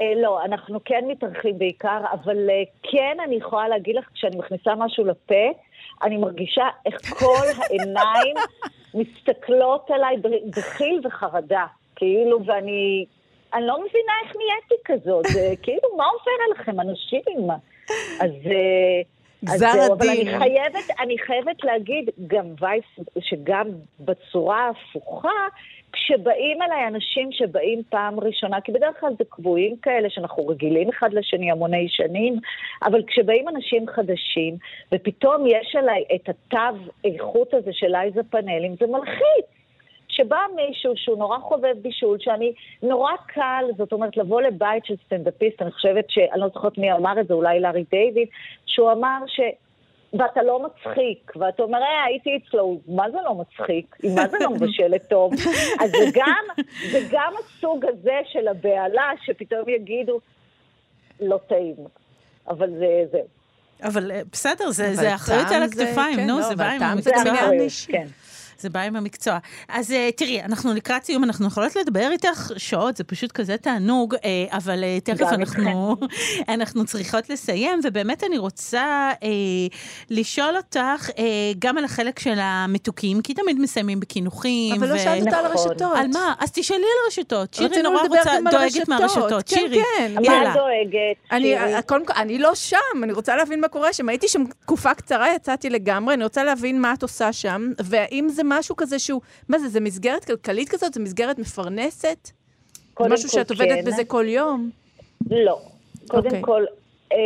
אה, 0.00 0.12
לא, 0.22 0.44
אנחנו 0.44 0.78
כן 0.84 1.04
מתארחים 1.08 1.58
בעיקר, 1.58 2.00
אבל 2.12 2.50
אה, 2.50 2.62
כן 2.82 3.16
אני 3.24 3.34
יכולה 3.34 3.68
להגיד 3.68 3.96
לך, 3.96 4.08
כשאני 4.14 4.36
מכניסה 4.36 4.74
משהו 4.74 5.04
לפה, 5.04 5.52
אני 6.02 6.16
מרגישה 6.16 6.64
איך 6.86 7.14
כל 7.18 7.46
העיניים 7.58 8.36
מסתכלות 8.94 9.90
עליי 9.90 10.16
בחיל 10.56 11.00
וחרדה. 11.04 11.66
כאילו, 12.02 12.44
ואני... 12.46 13.04
אני 13.54 13.66
לא 13.66 13.74
מבינה 13.74 14.12
איך 14.24 14.36
נהייתי 14.36 14.74
כזאת, 14.84 15.24
זה 15.26 15.54
כאילו, 15.62 15.96
מה 15.96 16.04
עובר 16.04 16.44
עליכם, 16.46 16.80
אנשים? 16.80 17.50
אז... 18.20 18.30
אה, 18.46 19.02
גזר 19.44 19.72
זהו, 19.72 19.92
אבל 19.92 20.08
הדין. 20.08 20.28
אני 20.28 20.38
חייבת, 20.38 21.00
אני 21.00 21.18
חייבת 21.18 21.64
להגיד 21.64 22.10
גם 22.26 22.46
וייס, 22.60 22.84
שגם 23.20 23.68
בצורה 24.00 24.58
ההפוכה, 24.66 25.28
כשבאים 25.92 26.62
אליי 26.62 26.86
אנשים 26.86 27.32
שבאים 27.32 27.82
פעם 27.88 28.20
ראשונה, 28.20 28.60
כי 28.60 28.72
בדרך 28.72 29.00
כלל 29.00 29.12
זה 29.18 29.24
קבועים 29.28 29.76
כאלה 29.76 30.10
שאנחנו 30.10 30.48
רגילים 30.48 30.88
אחד 30.88 31.12
לשני 31.12 31.50
המוני 31.50 31.88
שנים, 31.88 32.36
אבל 32.82 33.02
כשבאים 33.06 33.48
אנשים 33.48 33.86
חדשים, 33.88 34.56
ופתאום 34.92 35.46
יש 35.46 35.76
עליי 35.78 36.04
את 36.14 36.28
התו 36.28 36.78
איכות 37.04 37.54
הזה 37.54 37.70
של 37.72 37.94
אייזה 37.94 38.20
פאנלים, 38.30 38.74
זה 38.80 38.86
מלחיץ. 38.86 39.61
שבא 40.12 40.36
מישהו 40.56 40.92
שהוא 40.96 41.18
נורא 41.18 41.38
חובב 41.38 41.74
בישול, 41.82 42.16
שאני 42.20 42.52
נורא 42.82 43.12
קל, 43.26 43.64
זאת 43.78 43.92
אומרת, 43.92 44.16
לבוא 44.16 44.42
לבית 44.42 44.84
של 44.86 44.94
סטנדאפיסט, 45.06 45.62
אני 45.62 45.70
חושבת 45.70 46.04
ש... 46.10 46.18
אני 46.32 46.40
לא 46.40 46.48
זוכרת 46.54 46.78
מי 46.78 46.92
אמר 46.92 47.20
את 47.20 47.28
זה, 47.28 47.34
אולי 47.34 47.60
לארי 47.60 47.84
דיוויד, 47.90 48.28
שהוא 48.66 48.92
אמר 48.92 49.18
ש... 49.26 49.40
ואתה 50.18 50.42
לא 50.42 50.66
מצחיק, 50.66 51.32
ואתה 51.36 51.62
אומר, 51.62 51.78
אה, 51.78 52.04
הייתי 52.04 52.30
אצלו, 52.36 52.78
מה 52.88 53.10
זה 53.10 53.16
לא 53.24 53.34
מצחיק? 53.34 53.96
היא 54.02 54.14
מה 54.16 54.28
זה 54.28 54.36
לא 54.40 54.50
מבשלת 54.50 55.08
טוב? 55.10 55.32
אז 55.80 55.90
זה 55.90 56.04
גם, 56.14 56.64
זה 56.92 56.98
גם 57.10 57.32
הסוג 57.40 57.84
הזה 57.84 58.18
של 58.32 58.48
הבהלה, 58.48 59.10
שפתאום 59.24 59.68
יגידו, 59.68 60.20
לא 61.20 61.38
טעים. 61.48 61.74
אבל 62.48 62.70
זה, 62.78 63.04
זה, 63.12 63.18
אבל 63.88 64.10
אה, 64.10 64.20
בסדר, 64.32 64.70
זה, 64.70 64.86
אבל 64.86 64.94
זה 64.94 65.14
אחריות 65.14 65.46
על 65.54 65.66
זה- 65.66 65.82
הכתפיים, 65.84 66.16
כן, 66.16 66.26
נו, 66.26 66.36
לא, 66.38 66.42
זה 66.42 66.56
בא 66.56 66.70
עם 66.70 67.00
זה 67.00 67.10
עניין 67.20 67.60
אישי. 67.60 67.92
כן. 67.92 68.06
זה 68.62 68.70
בא 68.70 68.80
עם 68.80 68.96
המקצוע. 68.96 69.38
אז 69.68 69.92
אה, 69.92 70.10
תראי, 70.16 70.42
אנחנו 70.42 70.74
לקראת 70.74 71.04
סיום, 71.04 71.24
אנחנו 71.24 71.46
יכולות 71.46 71.76
לדבר 71.76 72.08
איתך 72.12 72.50
שעות, 72.56 72.96
זה 72.96 73.04
פשוט 73.04 73.32
כזה 73.32 73.56
תענוג, 73.56 74.14
אה, 74.14 74.56
אבל 74.56 74.84
אה, 74.84 74.98
תכף 75.00 75.26
אנחנו, 75.32 75.96
אנחנו 76.54 76.84
צריכות 76.84 77.30
לסיים, 77.30 77.80
ובאמת 77.84 78.24
אני 78.24 78.38
רוצה 78.38 79.10
אה, 79.22 79.28
לשאול 80.10 80.56
אותך 80.56 81.10
אה, 81.18 81.24
גם 81.58 81.78
על 81.78 81.84
החלק 81.84 82.18
של 82.18 82.38
המתוקים, 82.38 83.22
כי 83.22 83.34
תמיד 83.34 83.60
מסיימים 83.60 84.00
בקינוחים. 84.00 84.74
אבל 84.74 84.88
לא 84.88 84.94
ו- 84.94 84.98
שאלת 84.98 85.26
אותה 85.26 85.38
על 85.38 85.52
נכון. 85.52 85.66
הרשתות. 85.68 85.96
על 85.96 86.06
מה? 86.12 86.34
אז 86.38 86.52
תשאלי 86.52 86.80
על 86.80 87.04
הרשתות. 87.04 87.54
שירי 87.54 87.82
נורא 87.82 88.02
לדבר 88.02 88.16
רוצה, 88.18 88.32
על 88.32 88.42
דואגת 88.42 88.62
הרשתות. 88.62 88.88
מהרשתות. 88.88 89.48
כן, 89.48 89.56
שירי, 89.56 89.82
כן. 89.98 90.14
מה 90.14 90.54
דואגת? 90.54 91.16
אני, 91.32 91.42
שירי? 91.42 91.82
קודם 91.86 92.06
כל, 92.06 92.12
אני 92.16 92.38
לא 92.38 92.54
שם, 92.54 92.76
אני 93.02 93.12
רוצה 93.12 93.36
להבין 93.36 93.60
מה 93.60 93.68
קורה 93.68 93.92
שם. 93.92 94.08
הייתי 94.08 94.28
שם 94.28 94.44
תקופה 94.60 94.94
קצרה, 94.94 95.34
יצאתי 95.34 95.70
לגמרי, 95.70 96.14
אני 96.14 96.24
רוצה 96.24 96.44
להבין 96.44 96.80
מה 96.80 96.92
את 96.92 97.02
עושה 97.02 97.32
שם, 97.32 97.68
והאם 97.78 98.28
זה 98.28 98.44
משהו 98.58 98.76
כזה 98.76 98.98
שהוא, 98.98 99.20
מה 99.48 99.58
זה, 99.58 99.68
זה 99.68 99.80
מסגרת 99.80 100.24
כלכלית 100.24 100.68
כזאת? 100.68 100.94
זה 100.94 101.00
מסגרת 101.00 101.38
מפרנסת? 101.38 102.30
זה 103.02 103.08
משהו 103.08 103.28
שאת 103.28 103.50
עובדת 103.50 103.78
כן. 103.78 103.84
בזה 103.84 104.04
כל 104.04 104.24
יום? 104.28 104.70
לא. 105.30 105.58
קודם 106.08 106.26
אוקיי. 106.26 106.42
כל, 106.44 106.64
אה, 107.12 107.18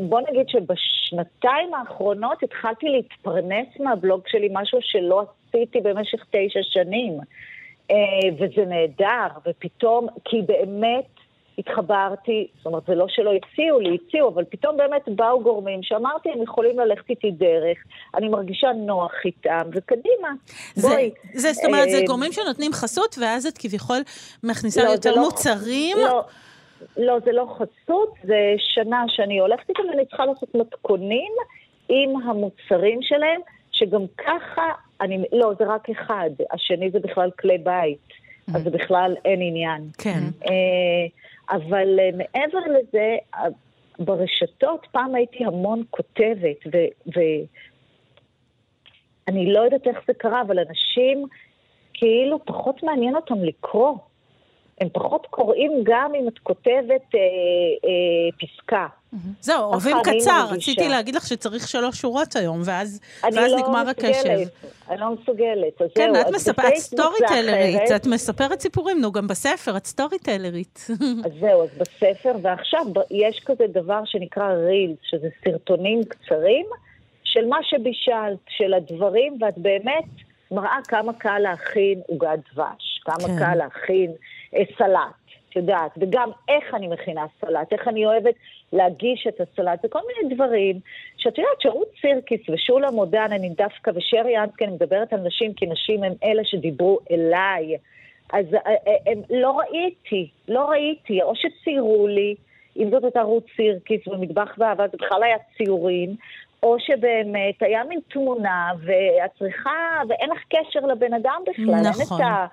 בוא 0.00 0.20
נגיד 0.20 0.48
שבשנתיים 0.48 1.74
האחרונות 1.74 2.42
התחלתי 2.42 2.86
להתפרנס 2.86 3.66
מהבלוג 3.80 4.20
שלי, 4.26 4.48
משהו 4.52 4.78
שלא 4.82 5.24
עשיתי 5.48 5.80
במשך 5.80 6.24
תשע 6.30 6.60
שנים. 6.62 7.20
אה, 7.90 7.96
וזה 8.34 8.64
נהדר, 8.66 9.38
ופתאום, 9.46 10.06
כי 10.24 10.36
באמת 10.46 11.17
התחברתי, 11.58 12.46
זאת 12.56 12.66
אומרת, 12.66 12.82
זה 12.86 12.94
לא 12.94 13.06
שלא 13.08 13.32
הציעו 13.34 13.80
לי, 13.80 13.98
הציעו, 14.06 14.28
אבל 14.28 14.44
פתאום 14.48 14.76
באמת 14.76 15.02
באו 15.08 15.42
גורמים 15.42 15.82
שאמרתי, 15.82 16.28
הם 16.28 16.42
יכולים 16.42 16.78
ללכת 16.78 17.10
איתי 17.10 17.30
דרך, 17.30 17.78
אני 18.14 18.28
מרגישה 18.28 18.68
נוח 18.72 19.12
איתם, 19.24 19.62
וקדימה, 19.72 20.32
זה, 20.74 20.88
בואי. 20.88 21.10
זה, 21.34 21.52
זאת 21.52 21.64
אומרת, 21.64 21.90
זה 21.90 21.98
אה, 21.98 22.06
גורמים 22.06 22.32
שנותנים 22.32 22.72
חסות, 22.72 23.16
ואז 23.20 23.46
את 23.46 23.58
כביכול 23.58 23.98
מכניסה 24.44 24.84
לא, 24.84 24.90
יותר 24.90 25.14
לא- 25.14 25.22
מוצרים. 25.22 25.96
לא, 25.98 26.22
לא, 26.96 27.18
זה 27.24 27.32
לא 27.32 27.46
חסות, 27.54 28.14
זה 28.24 28.54
שנה 28.58 29.04
שאני 29.08 29.38
הולכת 29.38 29.68
איתם 29.68 29.82
ואני 29.90 30.06
צריכה 30.06 30.24
לעשות 30.26 30.54
מתכונים 30.54 31.32
עם 31.88 32.10
המוצרים 32.22 32.98
שלהם, 33.02 33.40
שגם 33.72 34.02
ככה, 34.18 34.62
אני, 35.00 35.24
לא, 35.32 35.52
זה 35.58 35.64
רק 35.64 35.90
אחד, 35.90 36.30
השני 36.52 36.90
זה 36.90 36.98
בכלל 36.98 37.30
כלי 37.30 37.58
בית, 37.58 38.08
אז 38.54 38.62
זה 38.62 38.70
בכלל 38.70 39.16
אין 39.24 39.40
עניין. 39.42 39.82
כן. 39.98 40.20
אה, 40.44 41.06
אבל 41.50 42.00
אה, 42.00 42.10
מעבר 42.16 42.58
לזה, 42.58 43.16
אה, 43.34 43.44
ברשתות 43.98 44.86
פעם 44.92 45.14
הייתי 45.14 45.44
המון 45.44 45.82
כותבת, 45.90 46.56
ואני 49.26 49.52
לא 49.52 49.60
יודעת 49.60 49.86
איך 49.86 49.98
זה 50.06 50.14
קרה, 50.14 50.42
אבל 50.42 50.58
אנשים 50.58 51.26
כאילו 51.94 52.44
פחות 52.44 52.82
מעניין 52.82 53.16
אותם 53.16 53.44
לקרוא. 53.44 53.94
הם 54.80 54.88
פחות 54.92 55.26
קוראים 55.26 55.72
גם 55.82 56.12
אם 56.14 56.28
את 56.28 56.38
כותבת 56.38 57.14
אה, 57.14 57.20
אה, 57.84 58.28
פסקה. 58.40 58.86
זהו, 59.40 59.64
אוהבים 59.64 59.96
קצר. 60.04 60.46
רציתי 60.50 60.88
להגיד 60.88 61.14
לך 61.14 61.26
שצריך 61.26 61.68
שלוש 61.68 62.00
שורות 62.00 62.36
היום, 62.36 62.60
ואז, 62.64 63.00
ואז 63.22 63.34
לא 63.34 63.58
נגמר 63.58 63.84
מסוגלת, 63.84 64.04
הקשב. 64.04 64.48
אני 64.90 65.00
לא 65.00 65.10
מסוגלת. 65.10 65.82
אז 65.82 65.88
כן, 65.94 66.10
זהו, 66.12 66.22
את 66.22 66.26
אז 66.26 66.34
מספרת, 66.34 66.72
את 66.72 66.76
סטורי 66.76 67.18
אחרת. 67.26 67.90
את 67.96 68.06
מספרת 68.06 68.60
סיפורים, 68.60 69.00
נו, 69.00 69.12
גם 69.12 69.26
בספר, 69.26 69.76
את 69.76 69.86
סטורי 69.86 70.18
טלרית. 70.18 70.86
אז 71.26 71.32
זהו, 71.40 71.62
אז 71.62 71.68
בספר, 71.78 72.32
ועכשיו 72.42 72.86
יש 73.10 73.40
כזה 73.46 73.64
דבר 73.66 74.00
שנקרא 74.04 74.52
רילס, 74.52 74.98
שזה 75.02 75.28
סרטונים 75.44 76.04
קצרים 76.04 76.66
של 77.24 77.46
מה 77.46 77.58
שבישלת, 77.62 78.38
של 78.48 78.74
הדברים, 78.74 79.38
ואת 79.40 79.58
באמת 79.58 80.04
מראה 80.50 80.78
כמה 80.88 81.12
קל 81.12 81.38
להכין 81.38 82.00
עוגת 82.06 82.38
דבש, 82.52 83.00
כמה 83.04 83.28
כן. 83.28 83.38
קל 83.38 83.54
להכין 83.54 84.12
אה, 84.54 84.62
סלט, 84.78 85.27
את 85.48 85.56
יודעת, 85.56 85.90
וגם 85.96 86.30
איך 86.48 86.74
אני 86.74 86.88
מכינה 86.88 87.26
סלט, 87.40 87.72
איך 87.72 87.88
אני 87.88 88.06
אוהבת 88.06 88.34
להגיש 88.72 89.26
את 89.28 89.40
הסלט, 89.40 89.82
זה 89.82 89.88
כל 89.88 89.98
מיני 90.06 90.34
דברים 90.34 90.80
שאת 91.16 91.38
יודעת, 91.38 91.60
שרות 91.60 91.88
סירקיס 92.00 92.40
ושולה 92.48 92.90
מודן, 92.90 93.32
אני 93.32 93.48
דווקא, 93.48 93.90
ושרי 93.94 94.38
אנסקי, 94.38 94.64
אני 94.64 94.72
מדברת 94.72 95.12
על 95.12 95.20
נשים, 95.20 95.54
כי 95.54 95.66
נשים 95.66 96.04
הן 96.04 96.12
אלה 96.24 96.44
שדיברו 96.44 96.98
אליי. 97.10 97.76
אז 98.32 98.54
אה, 98.54 98.60
אה, 98.70 99.12
הם, 99.12 99.22
לא 99.30 99.58
ראיתי, 99.58 100.28
לא 100.48 100.70
ראיתי, 100.70 101.22
או 101.22 101.32
שציירו 101.36 102.06
לי, 102.06 102.34
אם 102.76 102.90
זאת 102.90 103.04
הייתה 103.04 103.22
רות 103.22 103.44
סירקיס 103.56 104.08
במטבח 104.08 104.54
באהבה, 104.58 104.88
זה 104.88 104.96
בכלל 104.96 105.22
היה 105.22 105.36
ציורים, 105.56 106.16
או 106.62 106.76
שבאמת 106.78 107.54
היה 107.60 107.84
מין 107.84 108.00
תמונה, 108.08 108.72
ואת 108.80 109.30
צריכה, 109.38 110.00
ואין 110.08 110.30
לך 110.30 110.38
קשר 110.48 110.80
לבן 110.80 111.14
אדם 111.14 111.42
בכלל. 111.46 111.64
נכון. 111.64 112.20
אין 112.20 112.32
את 112.32 112.48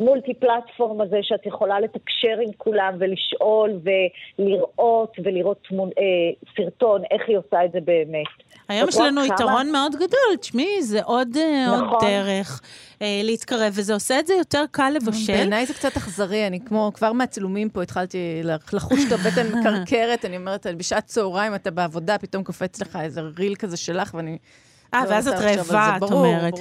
המולטי 0.00 0.34
פלטפורם 0.34 1.00
הזה 1.00 1.16
שאת 1.22 1.46
יכולה 1.46 1.80
לתקשר 1.80 2.38
עם 2.46 2.52
כולם 2.56 2.94
ולשאול 3.00 3.80
ולראות 4.38 5.16
ולראות 5.24 5.58
תמונ... 5.68 5.90
אה, 5.98 6.04
סרטון, 6.56 7.02
איך 7.10 7.22
היא 7.28 7.36
עושה 7.38 7.64
את 7.64 7.72
זה 7.72 7.78
באמת. 7.84 8.26
היום 8.68 8.88
יש 8.88 8.96
לנו 8.96 9.20
כמה- 9.24 9.34
יתרון 9.34 9.72
מאוד 9.72 9.94
גדול, 9.94 10.36
תשמעי, 10.40 10.82
זה 10.82 11.02
עוד 11.02 11.28
אה, 11.36 11.70
עוד 11.70 11.84
נכון. 11.84 11.98
דרך 12.08 12.60
אה, 13.02 13.20
להתקרב, 13.24 13.72
וזה 13.76 13.94
עושה 13.94 14.18
את 14.18 14.26
זה 14.26 14.34
יותר 14.34 14.64
קל 14.70 14.90
לבשל. 14.94 15.32
בעיניי 15.32 15.66
זה 15.66 15.74
קצת 15.74 15.96
אכזרי, 15.96 16.46
אני 16.46 16.60
כמו, 16.60 16.90
כבר 16.94 17.12
מהצילומים 17.12 17.68
פה 17.70 17.82
התחלתי 17.82 18.18
לח- 18.44 18.74
לחוש 18.74 19.00
את 19.06 19.12
הבטן 19.12 19.46
מקרקרת, 19.60 20.24
אני 20.24 20.36
אומרת, 20.36 20.66
בשעת 20.76 21.04
צהריים 21.06 21.54
אתה 21.54 21.70
בעבודה, 21.70 22.18
פתאום 22.18 22.44
קופץ 22.44 22.80
לך 22.80 22.98
איזה 23.02 23.20
ריל 23.38 23.54
כזה 23.54 23.76
שלך, 23.76 24.14
ואני... 24.14 24.38
אה, 24.94 25.04
לא 25.04 25.10
ואז 25.10 25.28
את 25.28 25.34
רעבה. 25.34 25.96
את 25.96 26.02
אומרת. 26.02 26.54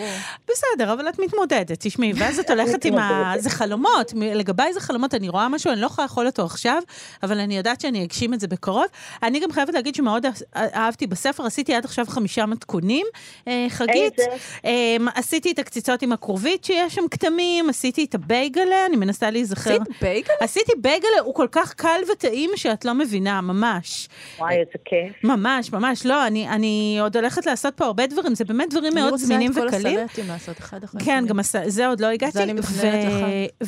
בסדר, 0.50 0.94
אבל 0.94 1.10
את 1.10 1.20
מתמודדת, 1.20 1.78
תשמעי, 1.80 2.13
ואז 2.16 2.40
את 2.40 2.50
הולכת 2.54 2.86
עם 2.86 2.98
ה... 2.98 3.34
זה 3.38 3.50
חלומות, 3.50 4.13
לגביי 4.16 4.74
זה 4.74 4.80
חלומות, 4.80 5.13
אני 5.13 5.30
רואה 5.30 5.50
משהו, 5.50 5.72
אני 5.72 5.82
לא 5.82 5.86
יכולה 5.86 6.06
לאכול 6.06 6.28
אותו 6.28 6.46
עכשיו, 6.46 6.82
אבל 7.24 7.40
אני 7.40 7.58
יודעת 7.58 7.82
שאני 7.82 8.04
אגשים 8.04 8.34
את 8.34 8.40
זה 8.40 8.48
בקרוב. 8.48 8.86
אני 9.24 9.40
גם 9.40 9.52
חייבת 9.52 9.74
להגיד 9.74 9.96
שמאוד 9.96 10.26
אה- 10.26 10.32
אהבתי 10.56 11.08
בספר, 11.08 11.46
עשיתי 11.46 11.74
עד 11.76 11.86
עכשיו 11.86 12.06
חמישה 12.08 12.46
מתכונים, 12.46 13.06
אה, 13.48 13.66
חגית. 13.70 14.20
אה, 14.66 14.98
עשיתי 15.16 15.52
את 15.52 15.60
הקציצות 15.60 16.02
עם 16.02 16.12
הכרובית 16.12 16.63
שיש 16.63 16.96
שם 16.96 17.08
כתמים, 17.12 17.70
עשיתי 17.70 18.06
את 18.06 18.16
הבייגלה, 18.16 18.86
אני 18.86 18.96
מנסה 18.96 19.32
להיזכר. 19.32 19.70
עשית 19.70 20.02
בייגל? 20.02 20.34
עשיתי 20.40 20.72
בייגלה, 20.78 21.20
הוא 21.24 21.36
כל 21.36 21.48
כך 21.52 21.74
קל 21.74 22.00
וטעים 22.12 22.50
שאת 22.56 22.86
לא 22.86 22.94
מבינה, 22.94 23.42
ממש. 23.42 24.10
וואי, 24.40 24.56
איזה 24.56 24.72
כיף. 24.86 25.24
ממש, 25.24 25.72
ממש, 25.72 26.06
לא, 26.06 26.28
אני, 26.28 26.50
אני 26.50 26.98
עוד 27.02 27.18
הולכת 27.18 27.46
לעשות 27.46 27.74
פה 27.74 27.86
הרבה 27.86 28.08
דברים, 28.08 28.17
זה 28.34 28.46
באמת 28.46 28.70
דברים 28.70 28.94
מאוד 28.94 29.16
זמינים 29.16 29.52
וקלים. 29.52 29.68
אני 29.68 29.76
רוצה 29.76 29.90
את 29.90 29.96
כל 29.96 30.00
הסלטים 30.00 30.28
לעשות 30.28 30.60
אחד 30.60 30.84
אחרי 30.84 31.02
כן. 31.06 31.26
גם. 31.28 31.40
זה 31.68 31.88
עוד 31.88 32.00
לא 32.00 32.08
הגעתי. 32.08 32.32
זה 32.32 32.44
אני 32.44 32.54
מתכננת 32.54 33.06
לך. 33.06 33.26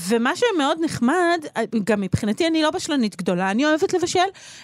ומה 0.07 0.31
שמאוד 0.35 0.77
נחמד, 0.81 1.45
גם 1.83 2.01
מבחינתי 2.01 2.47
אני 2.47 2.63
לא 2.63 2.71
בשלנית 2.71 3.15
גדולה, 3.15 3.51
אני 3.51 3.65
אוהבת 3.65 3.93
לבשל, 3.93 4.19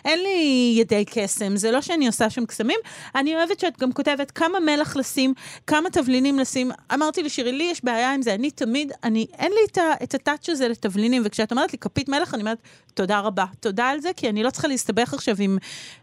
אין 0.06 0.20
לי 0.20 0.74
ידי 0.80 1.06
קסם, 1.06 1.56
זה 1.56 1.72
לא 1.72 1.82
שאני 1.82 2.08
עושה 2.08 2.30
שם 2.30 2.46
קסמים, 2.46 2.80
אני 3.16 3.36
אוהבת 3.36 3.60
שאת 3.60 3.80
גם 3.80 3.92
כותבת 3.92 4.32
כמה 4.32 4.60
מלח 4.60 4.96
לשים, 4.96 5.34
כמה 5.68 5.90
תבלינים 5.90 6.40
לשים. 6.40 6.72
אמרתי 6.94 7.24
לשירי, 7.24 7.52
לי 7.52 7.64
יש 7.64 7.84
בעיה 7.84 8.14
עם 8.14 8.22
זה, 8.22 8.34
אני 8.34 8.52
תמיד, 8.52 8.92
אני, 9.04 9.26
אין 9.40 9.52
לי 9.52 9.82
את 10.04 10.14
הטאץ' 10.14 10.50
הזה 10.50 10.68
לתבלינים, 10.68 11.22
וכשאת 11.26 11.52
אומרת 11.52 11.74
לי 11.74 11.80
כפית 11.80 12.10
מלח, 12.10 12.34
אני 12.34 12.42
אומרת, 12.42 12.58
תודה 12.94 13.20
רבה, 13.20 13.46
תודה 13.60 13.86
על 13.86 14.00
זה, 14.00 14.10
כי 14.16 14.30
אני 14.30 14.44
לא 14.44 14.50
צריכה 14.50 14.68
להסתבך 14.68 15.14
עכשיו 15.14 15.36
עם 15.40 15.58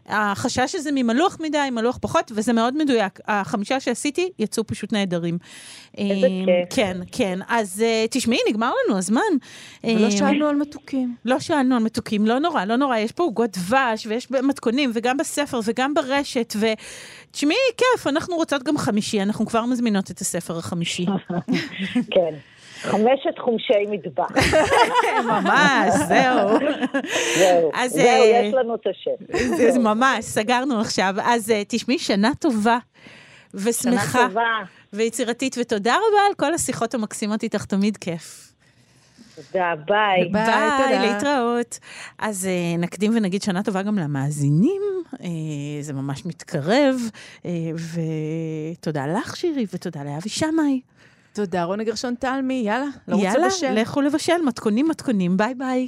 החשש 0.07 0.75
הזה 0.75 0.89
ממלוח 0.93 1.37
מדי, 1.39 1.69
מלוח 1.71 1.97
פחות, 2.01 2.31
וזה 2.35 2.53
מאוד 2.53 2.77
מדויק. 2.77 3.19
החמישה 3.27 3.72
שעשיתי 3.79 4.29
יצאו 4.39 4.67
פשוט 4.67 4.93
נהדרים. 4.93 5.37
איזה 5.97 6.27
אה, 6.27 6.45
כיף. 6.69 6.75
כן, 6.75 6.97
כן. 7.11 7.39
אז 7.49 7.83
אה, 7.85 8.05
תשמעי, 8.09 8.39
נגמר 8.49 8.71
לנו 8.87 8.97
הזמן. 8.97 9.21
ולא 9.83 10.05
אה, 10.05 10.11
שאלנו 10.11 10.47
על 10.47 10.55
מתוקים. 10.55 11.15
לא 11.25 11.39
שאלנו 11.39 11.75
על 11.75 11.83
מתוקים, 11.83 12.25
לא 12.25 12.39
נורא, 12.39 12.65
לא 12.65 12.75
נורא, 12.75 12.97
יש 12.97 13.11
פה 13.11 13.23
עוגות 13.23 13.49
דבש, 13.57 14.07
ויש 14.07 14.31
מתכונים, 14.31 14.91
וגם 14.93 15.17
בספר, 15.17 15.59
וגם 15.65 15.93
ברשת, 15.93 16.53
ותשמעי, 16.55 17.55
כיף, 17.77 18.07
אנחנו 18.07 18.35
רוצות 18.35 18.63
גם 18.63 18.77
חמישי, 18.77 19.21
אנחנו 19.21 19.45
כבר 19.45 19.65
מזמינות 19.65 20.11
את 20.11 20.19
הספר 20.19 20.57
החמישי. 20.57 21.05
כן. 22.13 22.33
חמשת 22.83 23.39
חומשי 23.39 23.85
מטבח. 23.89 24.31
ממש, 25.31 25.93
זהו. 26.07 26.59
זהו, 27.37 27.71
אז, 27.73 27.91
זהו, 27.91 28.05
אה, 28.05 28.41
יש 28.43 28.53
לנו 28.53 28.75
את 28.75 28.87
השם. 28.87 29.83
ממש, 29.83 30.25
סגרנו 30.25 30.79
עכשיו. 30.79 31.15
אז 31.23 31.51
אה, 31.51 31.61
תשמעי, 31.67 31.99
שנה 31.99 32.31
טובה 32.39 32.77
ושמחה. 33.53 34.11
שנה 34.11 34.27
טובה. 34.27 34.63
ויצירתית, 34.93 35.55
ותודה 35.59 35.95
רבה 35.95 36.21
על 36.27 36.33
כל 36.33 36.53
השיחות 36.53 36.93
המקסימות 36.93 37.43
איתך, 37.43 37.65
תמיד 37.65 37.97
כיף. 37.97 38.53
תודה, 39.35 39.73
ביי. 39.87 40.29
ביי, 40.31 40.45
ביי, 40.45 40.69
תודה. 40.83 41.05
להתראות. 41.05 41.79
אז 42.19 42.45
אה, 42.45 42.77
נקדים 42.77 43.11
ונגיד 43.15 43.41
שנה 43.41 43.63
טובה 43.63 43.81
גם 43.81 43.97
למאזינים, 43.97 44.81
אה, 45.21 45.27
זה 45.81 45.93
ממש 45.93 46.25
מתקרב, 46.25 46.95
אה, 47.45 47.51
ותודה 48.79 49.07
לך, 49.07 49.35
שירי, 49.35 49.65
ותודה 49.73 50.03
לאבי 50.03 50.29
שמאי. 50.29 50.81
תודה, 51.33 51.63
רוני 51.63 51.85
גרשון 51.85 52.15
תלמי, 52.15 52.63
יאללה, 52.65 52.85
לרוץ 53.07 53.23
יאללה, 53.23 53.45
לבשל. 53.45 53.81
לכו 53.81 54.01
לבשל, 54.01 54.41
מתכונים 54.45 54.87
מתכונים, 54.87 55.37
ביי 55.37 55.53
ביי. 55.55 55.87